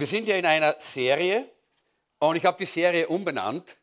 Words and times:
Wir 0.00 0.06
sind 0.06 0.26
ja 0.28 0.36
in 0.36 0.46
einer 0.46 0.76
Serie 0.78 1.46
und 2.20 2.34
ich 2.34 2.46
habe 2.46 2.56
die 2.56 2.64
Serie 2.64 3.06
umbenannt. 3.06 3.76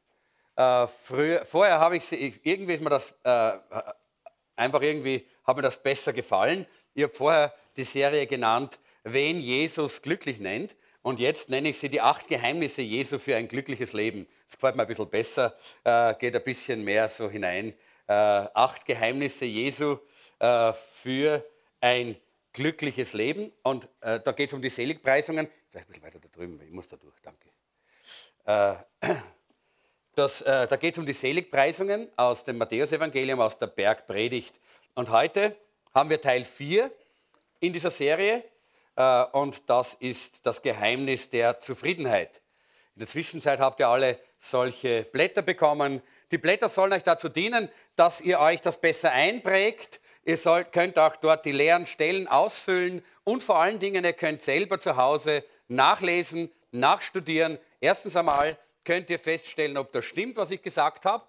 Äh, 0.55 0.87
früher, 0.87 1.45
vorher 1.45 1.79
habe 1.79 1.97
ich 1.97 2.05
sie, 2.05 2.33
irgendwie 2.41 2.73
ist 2.73 2.81
mir 2.81 2.89
das 2.89 3.13
äh, 3.23 3.51
einfach 4.55 4.81
irgendwie, 4.81 5.27
hat 5.43 5.55
mir 5.55 5.61
das 5.61 5.83
besser 5.83 6.13
gefallen. 6.13 6.65
Ich 6.95 7.03
habe 7.03 7.13
vorher 7.13 7.53
die 7.75 7.83
Serie 7.83 8.25
genannt, 8.25 8.79
wen 9.03 9.39
Jesus 9.39 10.01
glücklich 10.01 10.39
nennt. 10.39 10.75
Und 11.03 11.19
jetzt 11.19 11.51
nenne 11.51 11.69
ich 11.69 11.77
sie 11.77 11.87
die 11.87 12.01
acht 12.01 12.27
Geheimnisse 12.27 12.81
Jesu 12.81 13.19
für 13.19 13.35
ein 13.35 13.47
glückliches 13.47 13.93
Leben. 13.93 14.25
Das 14.47 14.55
gefällt 14.55 14.75
mir 14.75 14.81
ein 14.81 14.87
bisschen 14.87 15.11
besser, 15.11 15.55
äh, 15.83 16.15
geht 16.15 16.35
ein 16.35 16.43
bisschen 16.43 16.83
mehr 16.83 17.09
so 17.09 17.29
hinein. 17.29 17.75
Äh, 18.07 18.13
acht 18.13 18.87
Geheimnisse 18.87 19.45
Jesu 19.45 19.97
äh, 20.39 20.73
für 20.73 21.45
ein 21.79 22.17
glückliches 22.53 23.13
Leben. 23.13 23.51
Und 23.61 23.87
äh, 24.01 24.19
da 24.19 24.31
geht 24.31 24.49
es 24.49 24.53
um 24.55 24.63
die 24.63 24.71
Seligpreisungen. 24.71 25.47
Vielleicht 25.77 25.89
ein 25.89 25.91
bisschen 25.91 26.03
weiter 26.05 26.19
da 26.19 26.27
drüben, 26.29 26.59
ich 26.61 26.71
muss 26.71 26.87
da 26.87 26.97
durch, 26.97 27.13
danke. 27.21 27.49
Äh, 28.45 29.13
das, 30.15 30.41
äh, 30.41 30.67
da 30.67 30.75
geht 30.75 30.93
es 30.93 30.97
um 30.97 31.05
die 31.05 31.13
Seligpreisungen 31.13 32.09
aus 32.15 32.43
dem 32.43 32.57
Matthäusevangelium, 32.57 33.39
aus 33.39 33.59
der 33.59 33.67
Bergpredigt. 33.67 34.59
Und 34.95 35.11
heute 35.11 35.55
haben 35.93 36.09
wir 36.09 36.19
Teil 36.19 36.45
4 36.45 36.91
in 37.59 37.73
dieser 37.73 37.91
Serie 37.91 38.43
äh, 38.95 39.23
und 39.33 39.69
das 39.69 39.93
ist 39.93 40.47
das 40.47 40.63
Geheimnis 40.63 41.29
der 41.29 41.59
Zufriedenheit. 41.59 42.41
In 42.95 43.01
der 43.01 43.07
Zwischenzeit 43.07 43.59
habt 43.59 43.79
ihr 43.79 43.87
alle 43.87 44.17
solche 44.39 45.03
Blätter 45.03 45.43
bekommen. 45.43 46.01
Die 46.31 46.39
Blätter 46.39 46.69
sollen 46.69 46.93
euch 46.93 47.03
dazu 47.03 47.29
dienen, 47.29 47.69
dass 47.95 48.19
ihr 48.19 48.39
euch 48.39 48.61
das 48.61 48.81
besser 48.81 49.11
einprägt. 49.11 49.99
Ihr 50.25 50.37
sollt, 50.37 50.73
könnt 50.73 50.97
auch 50.97 51.17
dort 51.17 51.45
die 51.45 51.51
leeren 51.51 51.85
Stellen 51.85 52.27
ausfüllen 52.27 53.05
und 53.23 53.43
vor 53.43 53.59
allen 53.59 53.77
Dingen, 53.77 54.03
ihr 54.03 54.13
könnt 54.13 54.41
selber 54.41 54.79
zu 54.79 54.97
Hause 54.97 55.43
nachlesen, 55.67 56.51
nachstudieren. 56.71 57.57
Erstens 57.79 58.15
einmal 58.15 58.57
könnt 58.83 59.09
ihr 59.09 59.19
feststellen, 59.19 59.77
ob 59.77 59.91
das 59.91 60.05
stimmt, 60.05 60.37
was 60.37 60.51
ich 60.51 60.61
gesagt 60.61 61.05
habe, 61.05 61.25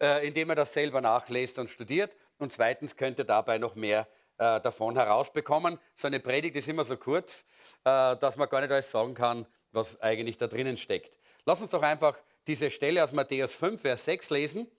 äh, 0.00 0.26
indem 0.26 0.50
ihr 0.50 0.54
das 0.54 0.72
selber 0.72 1.00
nachlest 1.00 1.58
und 1.58 1.70
studiert. 1.70 2.14
Und 2.38 2.52
zweitens 2.52 2.96
könnt 2.96 3.18
ihr 3.18 3.24
dabei 3.24 3.58
noch 3.58 3.74
mehr 3.74 4.06
äh, 4.38 4.60
davon 4.60 4.96
herausbekommen. 4.96 5.78
So 5.94 6.08
eine 6.08 6.20
Predigt 6.20 6.56
ist 6.56 6.68
immer 6.68 6.84
so 6.84 6.96
kurz, 6.96 7.44
äh, 7.84 8.16
dass 8.16 8.36
man 8.36 8.48
gar 8.48 8.60
nicht 8.60 8.70
alles 8.70 8.90
sagen 8.90 9.14
kann, 9.14 9.46
was 9.72 10.00
eigentlich 10.00 10.38
da 10.38 10.46
drinnen 10.46 10.76
steckt. 10.76 11.18
Lass 11.44 11.60
uns 11.60 11.70
doch 11.70 11.82
einfach 11.82 12.16
diese 12.46 12.70
Stelle 12.70 13.04
aus 13.04 13.12
Matthäus 13.12 13.52
5, 13.54 13.80
Vers 13.80 14.04
6 14.06 14.30
lesen 14.30 14.70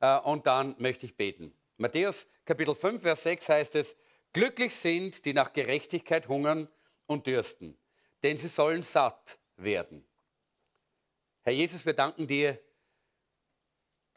äh, 0.00 0.18
und 0.18 0.46
dann 0.46 0.74
möchte 0.78 1.06
ich 1.06 1.16
beten. 1.16 1.52
Matthäus 1.76 2.26
Kapitel 2.44 2.74
5, 2.74 3.02
Vers 3.02 3.22
6 3.24 3.48
heißt 3.48 3.74
es, 3.76 3.96
glücklich 4.32 4.74
sind, 4.74 5.24
die 5.24 5.32
nach 5.32 5.52
Gerechtigkeit 5.52 6.28
hungern 6.28 6.68
und 7.06 7.26
dürsten, 7.26 7.76
denn 8.22 8.36
sie 8.36 8.48
sollen 8.48 8.82
satt 8.82 9.38
werden. 9.56 10.06
Herr 11.42 11.52
Jesus, 11.52 11.84
wir 11.84 11.94
danken 11.94 12.26
dir 12.26 12.58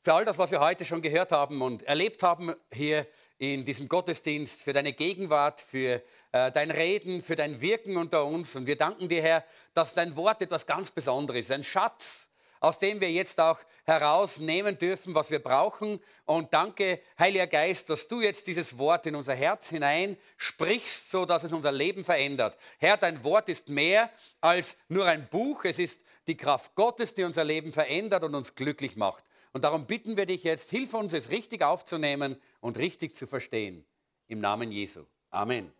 für 0.03 0.13
all 0.13 0.25
das, 0.25 0.37
was 0.37 0.51
wir 0.51 0.59
heute 0.59 0.85
schon 0.85 1.01
gehört 1.01 1.31
haben 1.31 1.63
und 1.63 1.81
erlebt 1.83 2.21
haben 2.21 2.53
hier 2.71 3.07
in 3.37 3.65
diesem 3.65 3.89
Gottesdienst, 3.89 4.61
für 4.63 4.71
deine 4.71 4.93
Gegenwart, 4.93 5.59
für 5.59 6.01
äh, 6.31 6.51
dein 6.51 6.71
Reden, 6.71 7.21
für 7.21 7.35
dein 7.35 7.59
Wirken 7.59 7.97
unter 7.97 8.25
uns. 8.25 8.55
Und 8.55 8.67
wir 8.67 8.77
danken 8.77 9.09
dir, 9.09 9.21
Herr, 9.21 9.43
dass 9.73 9.93
dein 9.93 10.15
Wort 10.15 10.41
etwas 10.41 10.67
ganz 10.67 10.91
Besonderes 10.91 11.45
ist, 11.45 11.51
ein 11.51 11.63
Schatz, 11.63 12.29
aus 12.65 12.79
dem 12.79 12.99
wir 12.99 13.11
jetzt 13.11 13.39
auch 13.39 13.59
herausnehmen 13.83 14.75
dürfen, 14.79 15.13
was 15.13 15.29
wir 15.29 15.37
brauchen. 15.37 15.99
Und 16.25 16.51
danke, 16.51 16.99
Heiliger 17.19 17.45
Geist, 17.45 17.91
dass 17.91 18.07
du 18.07 18.21
jetzt 18.21 18.47
dieses 18.47 18.79
Wort 18.79 19.05
in 19.05 19.15
unser 19.15 19.35
Herz 19.35 19.69
hinein 19.69 20.17
sprichst, 20.37 21.11
so 21.11 21.25
dass 21.25 21.43
es 21.43 21.53
unser 21.53 21.71
Leben 21.71 22.03
verändert. 22.03 22.57
Herr, 22.79 22.97
dein 22.97 23.23
Wort 23.23 23.49
ist 23.49 23.69
mehr 23.69 24.09
als 24.41 24.77
nur 24.87 25.05
ein 25.05 25.27
Buch. 25.29 25.63
Es 25.65 25.77
ist 25.77 26.03
die 26.25 26.35
Kraft 26.35 26.73
Gottes, 26.73 27.13
die 27.13 27.23
unser 27.23 27.43
Leben 27.43 27.71
verändert 27.71 28.23
und 28.23 28.33
uns 28.33 28.55
glücklich 28.55 28.95
macht. 28.95 29.23
Und 29.53 29.63
darum 29.63 29.85
bitten 29.85 30.17
wir 30.17 30.25
dich 30.25 30.43
jetzt, 30.43 30.71
hilf 30.71 30.95
uns, 30.95 31.13
es 31.13 31.29
richtig 31.29 31.61
aufzunehmen 31.61 32.41
und 32.61 32.79
richtig 32.79 33.15
zu 33.15 33.27
verstehen. 33.27 33.85
Im 34.27 34.39
Namen 34.39 34.71
Jesu. 34.71 35.05
Amen. 35.29 35.71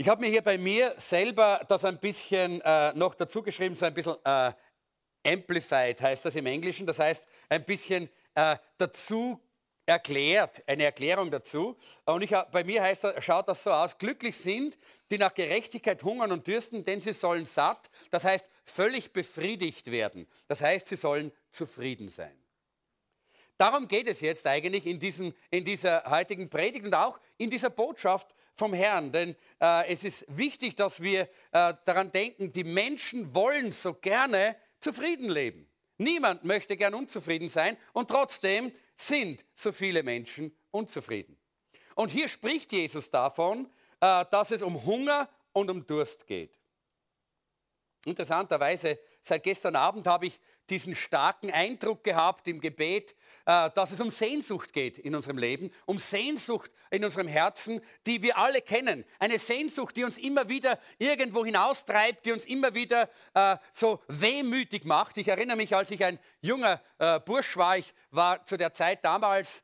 Ich 0.00 0.08
habe 0.08 0.22
mir 0.22 0.30
hier 0.30 0.40
bei 0.40 0.56
mir 0.56 0.94
selber 0.96 1.60
das 1.68 1.84
ein 1.84 1.98
bisschen 1.98 2.62
äh, 2.62 2.94
noch 2.94 3.14
dazu 3.14 3.42
geschrieben, 3.42 3.74
so 3.74 3.84
ein 3.84 3.92
bisschen 3.92 4.16
äh, 4.24 4.50
amplified 5.26 6.00
heißt 6.00 6.24
das 6.24 6.34
im 6.34 6.46
Englischen. 6.46 6.86
Das 6.86 6.98
heißt, 6.98 7.26
ein 7.48 7.64
bisschen 7.64 8.08
äh, 8.34 8.56
dazu 8.78 9.40
erklärt, 9.86 10.62
eine 10.66 10.84
Erklärung 10.84 11.30
dazu. 11.30 11.76
Und 12.04 12.22
ich, 12.22 12.30
bei 12.30 12.64
mir 12.64 12.82
heißt 12.82 13.06
schaut 13.18 13.48
das 13.48 13.62
so 13.62 13.72
aus, 13.72 13.98
glücklich 13.98 14.36
sind, 14.36 14.78
die 15.10 15.18
nach 15.18 15.34
Gerechtigkeit 15.34 16.02
hungern 16.02 16.32
und 16.32 16.46
dürsten, 16.46 16.84
denn 16.84 17.00
sie 17.00 17.12
sollen 17.12 17.44
satt, 17.44 17.90
das 18.10 18.24
heißt 18.24 18.48
völlig 18.64 19.12
befriedigt 19.12 19.90
werden. 19.90 20.28
Das 20.46 20.62
heißt, 20.62 20.86
sie 20.86 20.96
sollen 20.96 21.32
zufrieden 21.50 22.08
sein. 22.08 22.36
Darum 23.58 23.88
geht 23.88 24.08
es 24.08 24.20
jetzt 24.22 24.46
eigentlich 24.46 24.86
in, 24.86 24.98
diesem, 24.98 25.34
in 25.50 25.64
dieser 25.64 26.08
heutigen 26.08 26.48
Predigt 26.48 26.86
und 26.86 26.94
auch 26.94 27.18
in 27.36 27.50
dieser 27.50 27.68
Botschaft 27.68 28.34
vom 28.54 28.72
Herrn. 28.72 29.12
Denn 29.12 29.36
äh, 29.60 29.92
es 29.92 30.04
ist 30.04 30.24
wichtig, 30.28 30.76
dass 30.76 31.02
wir 31.02 31.22
äh, 31.52 31.74
daran 31.84 32.10
denken, 32.10 32.52
die 32.52 32.64
Menschen 32.64 33.34
wollen 33.34 33.72
so 33.72 33.92
gerne 33.92 34.56
zufrieden 34.80 35.30
leben. 35.30 35.68
Niemand 35.98 36.44
möchte 36.44 36.76
gern 36.76 36.94
unzufrieden 36.94 37.48
sein 37.48 37.76
und 37.92 38.08
trotzdem 38.08 38.72
sind 38.96 39.44
so 39.54 39.70
viele 39.70 40.02
Menschen 40.02 40.56
unzufrieden. 40.70 41.38
Und 41.94 42.10
hier 42.10 42.28
spricht 42.28 42.72
Jesus 42.72 43.10
davon, 43.10 43.70
äh, 44.00 44.24
dass 44.30 44.50
es 44.50 44.62
um 44.62 44.84
Hunger 44.84 45.28
und 45.52 45.70
um 45.70 45.86
Durst 45.86 46.26
geht. 46.26 46.58
Interessanterweise, 48.04 48.98
seit 49.20 49.42
gestern 49.42 49.76
Abend 49.76 50.06
habe 50.06 50.26
ich 50.26 50.40
diesen 50.70 50.94
starken 50.94 51.50
Eindruck 51.50 52.04
gehabt 52.04 52.48
im 52.48 52.60
Gebet, 52.60 53.14
äh, 53.46 53.70
dass 53.74 53.90
es 53.90 54.00
um 54.00 54.10
Sehnsucht 54.10 54.72
geht 54.72 54.98
in 54.98 55.14
unserem 55.14 55.38
Leben, 55.38 55.70
um 55.86 55.98
Sehnsucht 55.98 56.70
in 56.90 57.04
unserem 57.04 57.28
Herzen, 57.28 57.80
die 58.06 58.22
wir 58.22 58.38
alle 58.38 58.62
kennen. 58.62 59.04
Eine 59.18 59.38
Sehnsucht, 59.38 59.96
die 59.96 60.04
uns 60.04 60.18
immer 60.18 60.48
wieder 60.48 60.78
irgendwo 60.98 61.44
hinaustreibt, 61.44 62.24
die 62.26 62.32
uns 62.32 62.46
immer 62.46 62.74
wieder 62.74 63.10
äh, 63.34 63.56
so 63.72 64.00
wehmütig 64.08 64.84
macht. 64.84 65.18
Ich 65.18 65.28
erinnere 65.28 65.56
mich, 65.56 65.74
als 65.74 65.90
ich 65.90 66.04
ein 66.04 66.18
junger 66.40 66.80
äh, 66.98 67.18
Bursch 67.20 67.56
war, 67.56 67.76
ich 67.76 67.92
war 68.10 68.46
zu 68.46 68.56
der 68.56 68.72
Zeit 68.72 69.04
damals 69.04 69.62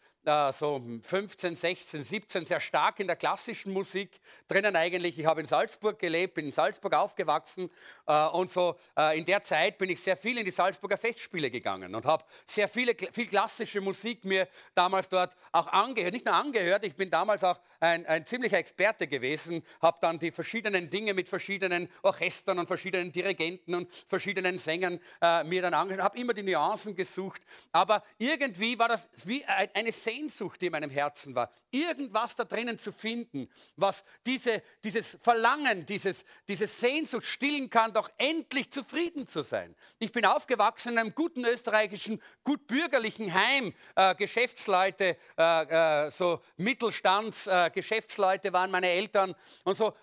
so 0.52 0.82
15, 1.02 1.54
16, 1.54 2.02
17 2.02 2.46
sehr 2.46 2.58
stark 2.58 2.98
in 2.98 3.06
der 3.06 3.14
klassischen 3.14 3.72
Musik 3.72 4.20
drinnen 4.48 4.74
eigentlich. 4.74 5.20
Ich 5.20 5.26
habe 5.26 5.40
in 5.40 5.46
Salzburg 5.46 6.00
gelebt, 6.00 6.34
bin 6.34 6.46
in 6.46 6.52
Salzburg 6.52 6.94
aufgewachsen 6.94 7.70
und 8.06 8.50
so 8.50 8.76
äh, 8.96 9.18
in 9.18 9.24
der 9.24 9.42
Zeit 9.42 9.78
bin 9.78 9.90
ich 9.90 10.00
sehr 10.00 10.16
viel 10.16 10.38
in 10.38 10.44
die 10.44 10.50
Salzburger 10.50 10.96
Festspiele 10.96 11.50
gegangen 11.50 11.94
und 11.94 12.04
habe 12.06 12.24
sehr 12.44 12.68
viele, 12.68 12.94
viel 13.12 13.26
klassische 13.26 13.80
Musik 13.80 14.24
mir 14.24 14.48
damals 14.74 15.08
dort 15.08 15.36
auch 15.52 15.66
angehört. 15.66 16.12
Nicht 16.12 16.24
nur 16.24 16.34
angehört, 16.34 16.84
ich 16.84 16.94
bin 16.94 17.10
damals 17.10 17.42
auch 17.42 17.58
ein, 17.80 18.06
ein 18.06 18.24
ziemlicher 18.24 18.58
Experte 18.58 19.06
gewesen, 19.06 19.62
habe 19.82 19.98
dann 20.00 20.18
die 20.18 20.30
verschiedenen 20.30 20.88
Dinge 20.88 21.14
mit 21.14 21.28
verschiedenen 21.28 21.88
Orchestern 22.02 22.58
und 22.58 22.66
verschiedenen 22.66 23.10
Dirigenten 23.10 23.74
und 23.74 23.92
verschiedenen 24.08 24.58
Sängern 24.58 25.00
äh, 25.20 25.42
mir 25.44 25.62
dann 25.62 25.74
angeschaut, 25.74 26.04
habe 26.04 26.18
immer 26.18 26.32
die 26.32 26.42
Nuancen 26.42 26.94
gesucht, 26.94 27.42
aber 27.72 28.04
irgendwie 28.18 28.78
war 28.78 28.88
das 28.88 29.08
wie 29.24 29.44
eine 29.44 29.92
Sehnsucht, 29.92 30.60
die 30.60 30.66
in 30.66 30.72
meinem 30.72 30.90
Herzen 30.90 31.34
war, 31.34 31.50
irgendwas 31.70 32.36
da 32.36 32.44
drinnen 32.44 32.78
zu 32.78 32.92
finden, 32.92 33.48
was 33.76 34.04
diese, 34.24 34.62
dieses 34.84 35.18
Verlangen, 35.20 35.84
dieses, 35.86 36.24
diese 36.48 36.66
Sehnsucht 36.66 37.26
stillen 37.26 37.68
kann, 37.68 37.92
doch 37.96 38.10
endlich 38.18 38.70
zufrieden 38.70 39.26
zu 39.26 39.42
sein. 39.42 39.74
Ich 39.98 40.12
bin 40.12 40.24
aufgewachsen 40.26 40.92
in 40.92 40.98
einem 40.98 41.14
guten 41.14 41.44
österreichischen, 41.44 42.22
gut 42.44 42.66
bürgerlichen 42.66 43.32
Heim. 43.32 43.72
Äh, 43.94 44.14
Geschäftsleute, 44.14 45.16
äh, 45.38 46.06
äh, 46.06 46.10
so 46.10 46.40
Mittelstandsgeschäftsleute 46.56 48.48
äh, 48.48 48.52
waren 48.52 48.70
meine 48.70 48.88
Eltern 48.88 49.34
und 49.64 49.76
so. 49.76 49.94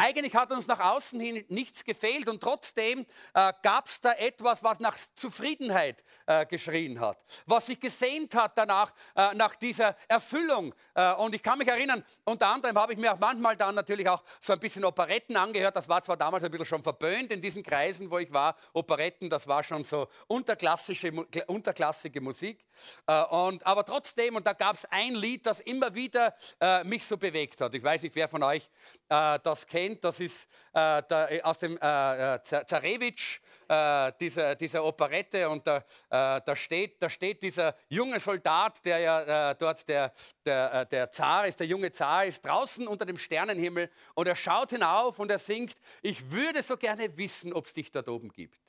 Eigentlich 0.00 0.34
hat 0.34 0.50
uns 0.50 0.66
nach 0.66 0.80
außen 0.80 1.20
hin 1.20 1.44
nichts 1.48 1.84
gefehlt 1.84 2.26
und 2.30 2.42
trotzdem 2.42 3.04
äh, 3.34 3.52
gab 3.62 3.86
es 3.86 4.00
da 4.00 4.14
etwas, 4.14 4.64
was 4.64 4.80
nach 4.80 4.96
Zufriedenheit 5.14 6.02
äh, 6.24 6.46
geschrien 6.46 7.00
hat, 7.00 7.22
was 7.44 7.66
sich 7.66 7.78
gesehnt 7.78 8.34
hat 8.34 8.56
danach, 8.56 8.94
äh, 9.14 9.34
nach 9.34 9.54
dieser 9.56 9.94
Erfüllung. 10.08 10.74
Äh, 10.94 11.12
und 11.16 11.34
ich 11.34 11.42
kann 11.42 11.58
mich 11.58 11.68
erinnern, 11.68 12.02
unter 12.24 12.48
anderem 12.48 12.78
habe 12.78 12.94
ich 12.94 12.98
mir 12.98 13.12
auch 13.12 13.18
manchmal 13.18 13.58
dann 13.58 13.74
natürlich 13.74 14.08
auch 14.08 14.24
so 14.40 14.54
ein 14.54 14.58
bisschen 14.58 14.86
Operetten 14.86 15.36
angehört. 15.36 15.76
Das 15.76 15.86
war 15.86 16.02
zwar 16.02 16.16
damals 16.16 16.44
ein 16.44 16.50
bisschen 16.50 16.64
schon 16.64 16.82
verböhnt 16.82 17.30
in 17.30 17.42
diesen 17.42 17.62
Kreisen, 17.62 18.10
wo 18.10 18.16
ich 18.16 18.32
war. 18.32 18.56
Operetten, 18.72 19.28
das 19.28 19.46
war 19.48 19.62
schon 19.62 19.84
so 19.84 20.08
unterklassische, 20.28 21.12
unterklassige 21.46 22.22
Musik. 22.22 22.66
Äh, 23.06 23.22
und, 23.24 23.66
aber 23.66 23.84
trotzdem, 23.84 24.36
und 24.36 24.46
da 24.46 24.54
gab 24.54 24.76
es 24.76 24.86
ein 24.86 25.14
Lied, 25.14 25.44
das 25.44 25.60
immer 25.60 25.94
wieder 25.94 26.34
äh, 26.58 26.84
mich 26.84 27.04
so 27.04 27.18
bewegt 27.18 27.60
hat. 27.60 27.74
Ich 27.74 27.82
weiß 27.82 28.02
nicht, 28.02 28.14
wer 28.14 28.28
von 28.28 28.42
euch 28.42 28.70
das 29.10 29.66
kennt, 29.66 30.04
das 30.04 30.20
ist 30.20 30.48
äh, 30.72 31.02
der, 31.02 31.40
aus 31.42 31.58
dem 31.58 31.76
äh, 31.82 32.34
äh 32.34 32.42
Zarewitsch, 32.42 33.40
äh, 33.66 34.12
dieser, 34.20 34.54
dieser 34.54 34.84
Operette. 34.84 35.48
Und 35.48 35.66
da, 35.66 35.78
äh, 35.78 36.40
da, 36.44 36.54
steht, 36.54 37.02
da 37.02 37.10
steht 37.10 37.42
dieser 37.42 37.74
junge 37.88 38.20
Soldat, 38.20 38.84
der 38.84 38.98
ja 38.98 39.54
dort 39.54 39.88
der, 39.88 40.12
der, 40.44 40.84
der 40.84 41.10
Zar 41.10 41.48
ist, 41.48 41.58
der 41.58 41.66
junge 41.66 41.90
Zar 41.90 42.24
ist, 42.24 42.44
draußen 42.44 42.86
unter 42.86 43.04
dem 43.04 43.18
Sternenhimmel. 43.18 43.90
Und 44.14 44.28
er 44.28 44.36
schaut 44.36 44.70
hinauf 44.70 45.18
und 45.18 45.30
er 45.30 45.38
singt, 45.38 45.74
ich 46.02 46.30
würde 46.30 46.62
so 46.62 46.76
gerne 46.76 47.16
wissen, 47.16 47.52
ob 47.52 47.66
es 47.66 47.72
dich 47.72 47.90
dort 47.90 48.08
oben 48.08 48.28
gibt. 48.30 48.60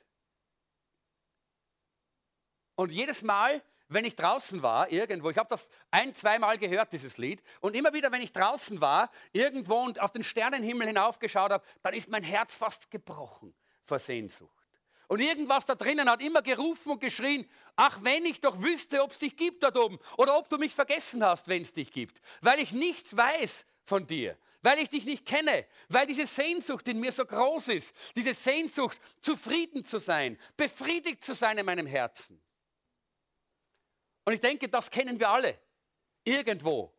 Und 2.74 2.90
jedes 2.90 3.22
Mal, 3.22 3.62
wenn 3.94 4.04
ich 4.04 4.16
draußen 4.16 4.62
war, 4.62 4.90
irgendwo, 4.90 5.30
ich 5.30 5.38
habe 5.38 5.48
das 5.48 5.70
ein, 5.90 6.14
zweimal 6.14 6.58
gehört, 6.58 6.92
dieses 6.92 7.18
Lied, 7.18 7.42
und 7.60 7.74
immer 7.74 7.92
wieder, 7.92 8.12
wenn 8.12 8.22
ich 8.22 8.32
draußen 8.32 8.80
war, 8.80 9.10
irgendwo 9.32 9.76
und 9.76 10.00
auf 10.00 10.12
den 10.12 10.22
Sternenhimmel 10.24 10.86
hinaufgeschaut 10.86 11.50
habe, 11.50 11.64
dann 11.82 11.94
ist 11.94 12.08
mein 12.08 12.22
Herz 12.22 12.56
fast 12.56 12.90
gebrochen 12.90 13.54
vor 13.84 13.98
Sehnsucht. 13.98 14.50
Und 15.08 15.20
irgendwas 15.20 15.66
da 15.66 15.74
drinnen 15.74 16.08
hat 16.08 16.22
immer 16.22 16.40
gerufen 16.40 16.92
und 16.92 17.00
geschrien, 17.00 17.46
ach, 17.76 17.98
wenn 18.02 18.24
ich 18.24 18.40
doch 18.40 18.62
wüsste, 18.62 19.02
ob 19.02 19.10
es 19.10 19.18
dich 19.18 19.36
gibt 19.36 19.62
dort 19.62 19.76
oben 19.76 19.98
oder 20.16 20.38
ob 20.38 20.48
du 20.48 20.56
mich 20.56 20.74
vergessen 20.74 21.22
hast, 21.22 21.48
wenn 21.48 21.62
es 21.62 21.72
dich 21.72 21.92
gibt, 21.92 22.20
weil 22.40 22.60
ich 22.60 22.72
nichts 22.72 23.14
weiß 23.14 23.66
von 23.84 24.06
dir, 24.06 24.38
weil 24.62 24.78
ich 24.78 24.88
dich 24.88 25.04
nicht 25.04 25.26
kenne, 25.26 25.66
weil 25.88 26.06
diese 26.06 26.24
Sehnsucht 26.24 26.88
in 26.88 26.98
mir 26.98 27.12
so 27.12 27.26
groß 27.26 27.68
ist, 27.68 27.94
diese 28.16 28.32
Sehnsucht, 28.32 28.98
zufrieden 29.20 29.84
zu 29.84 29.98
sein, 29.98 30.38
befriedigt 30.56 31.22
zu 31.22 31.34
sein 31.34 31.58
in 31.58 31.66
meinem 31.66 31.86
Herzen. 31.86 32.40
Und 34.24 34.32
ich 34.32 34.40
denke, 34.40 34.68
das 34.68 34.90
kennen 34.90 35.18
wir 35.18 35.28
alle. 35.28 35.58
Irgendwo. 36.24 36.92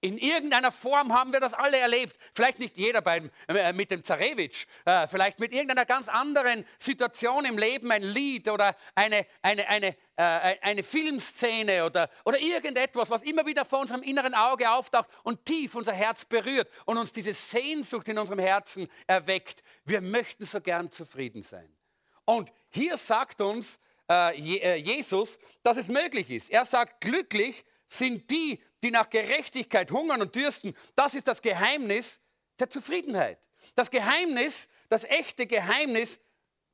In 0.00 0.16
irgendeiner 0.16 0.70
Form 0.70 1.12
haben 1.12 1.32
wir 1.32 1.40
das 1.40 1.54
alle 1.54 1.76
erlebt. 1.76 2.16
Vielleicht 2.32 2.60
nicht 2.60 2.78
jeder 2.78 3.02
bei, 3.02 3.28
äh, 3.48 3.72
mit 3.72 3.90
dem 3.90 4.04
Zarewitsch, 4.04 4.66
äh, 4.84 5.08
vielleicht 5.08 5.40
mit 5.40 5.52
irgendeiner 5.52 5.84
ganz 5.86 6.08
anderen 6.08 6.64
Situation 6.78 7.44
im 7.44 7.58
Leben, 7.58 7.90
ein 7.90 8.04
Lied 8.04 8.48
oder 8.48 8.76
eine, 8.94 9.26
eine, 9.42 9.66
eine, 9.66 9.96
äh, 10.14 10.56
eine 10.60 10.84
Filmszene 10.84 11.84
oder, 11.84 12.08
oder 12.24 12.38
irgendetwas, 12.38 13.10
was 13.10 13.24
immer 13.24 13.44
wieder 13.44 13.64
vor 13.64 13.80
unserem 13.80 14.02
inneren 14.02 14.34
Auge 14.34 14.70
auftaucht 14.70 15.10
und 15.24 15.44
tief 15.44 15.74
unser 15.74 15.94
Herz 15.94 16.24
berührt 16.24 16.70
und 16.84 16.96
uns 16.96 17.10
diese 17.10 17.32
Sehnsucht 17.32 18.08
in 18.08 18.18
unserem 18.18 18.38
Herzen 18.38 18.86
erweckt. 19.08 19.64
Wir 19.84 20.00
möchten 20.00 20.44
so 20.44 20.60
gern 20.60 20.92
zufrieden 20.92 21.42
sein. 21.42 21.76
Und 22.24 22.52
hier 22.68 22.96
sagt 22.96 23.40
uns 23.40 23.80
Jesus, 24.34 25.38
dass 25.62 25.76
es 25.76 25.88
möglich 25.88 26.30
ist. 26.30 26.50
Er 26.50 26.64
sagt, 26.64 27.00
glücklich 27.00 27.64
sind 27.86 28.30
die, 28.30 28.62
die 28.82 28.90
nach 28.90 29.10
Gerechtigkeit 29.10 29.90
hungern 29.90 30.22
und 30.22 30.34
dürsten. 30.34 30.74
Das 30.94 31.14
ist 31.14 31.28
das 31.28 31.42
Geheimnis 31.42 32.20
der 32.58 32.70
Zufriedenheit. 32.70 33.38
Das 33.74 33.90
Geheimnis, 33.90 34.68
das 34.88 35.04
echte 35.04 35.46
Geheimnis, 35.46 36.20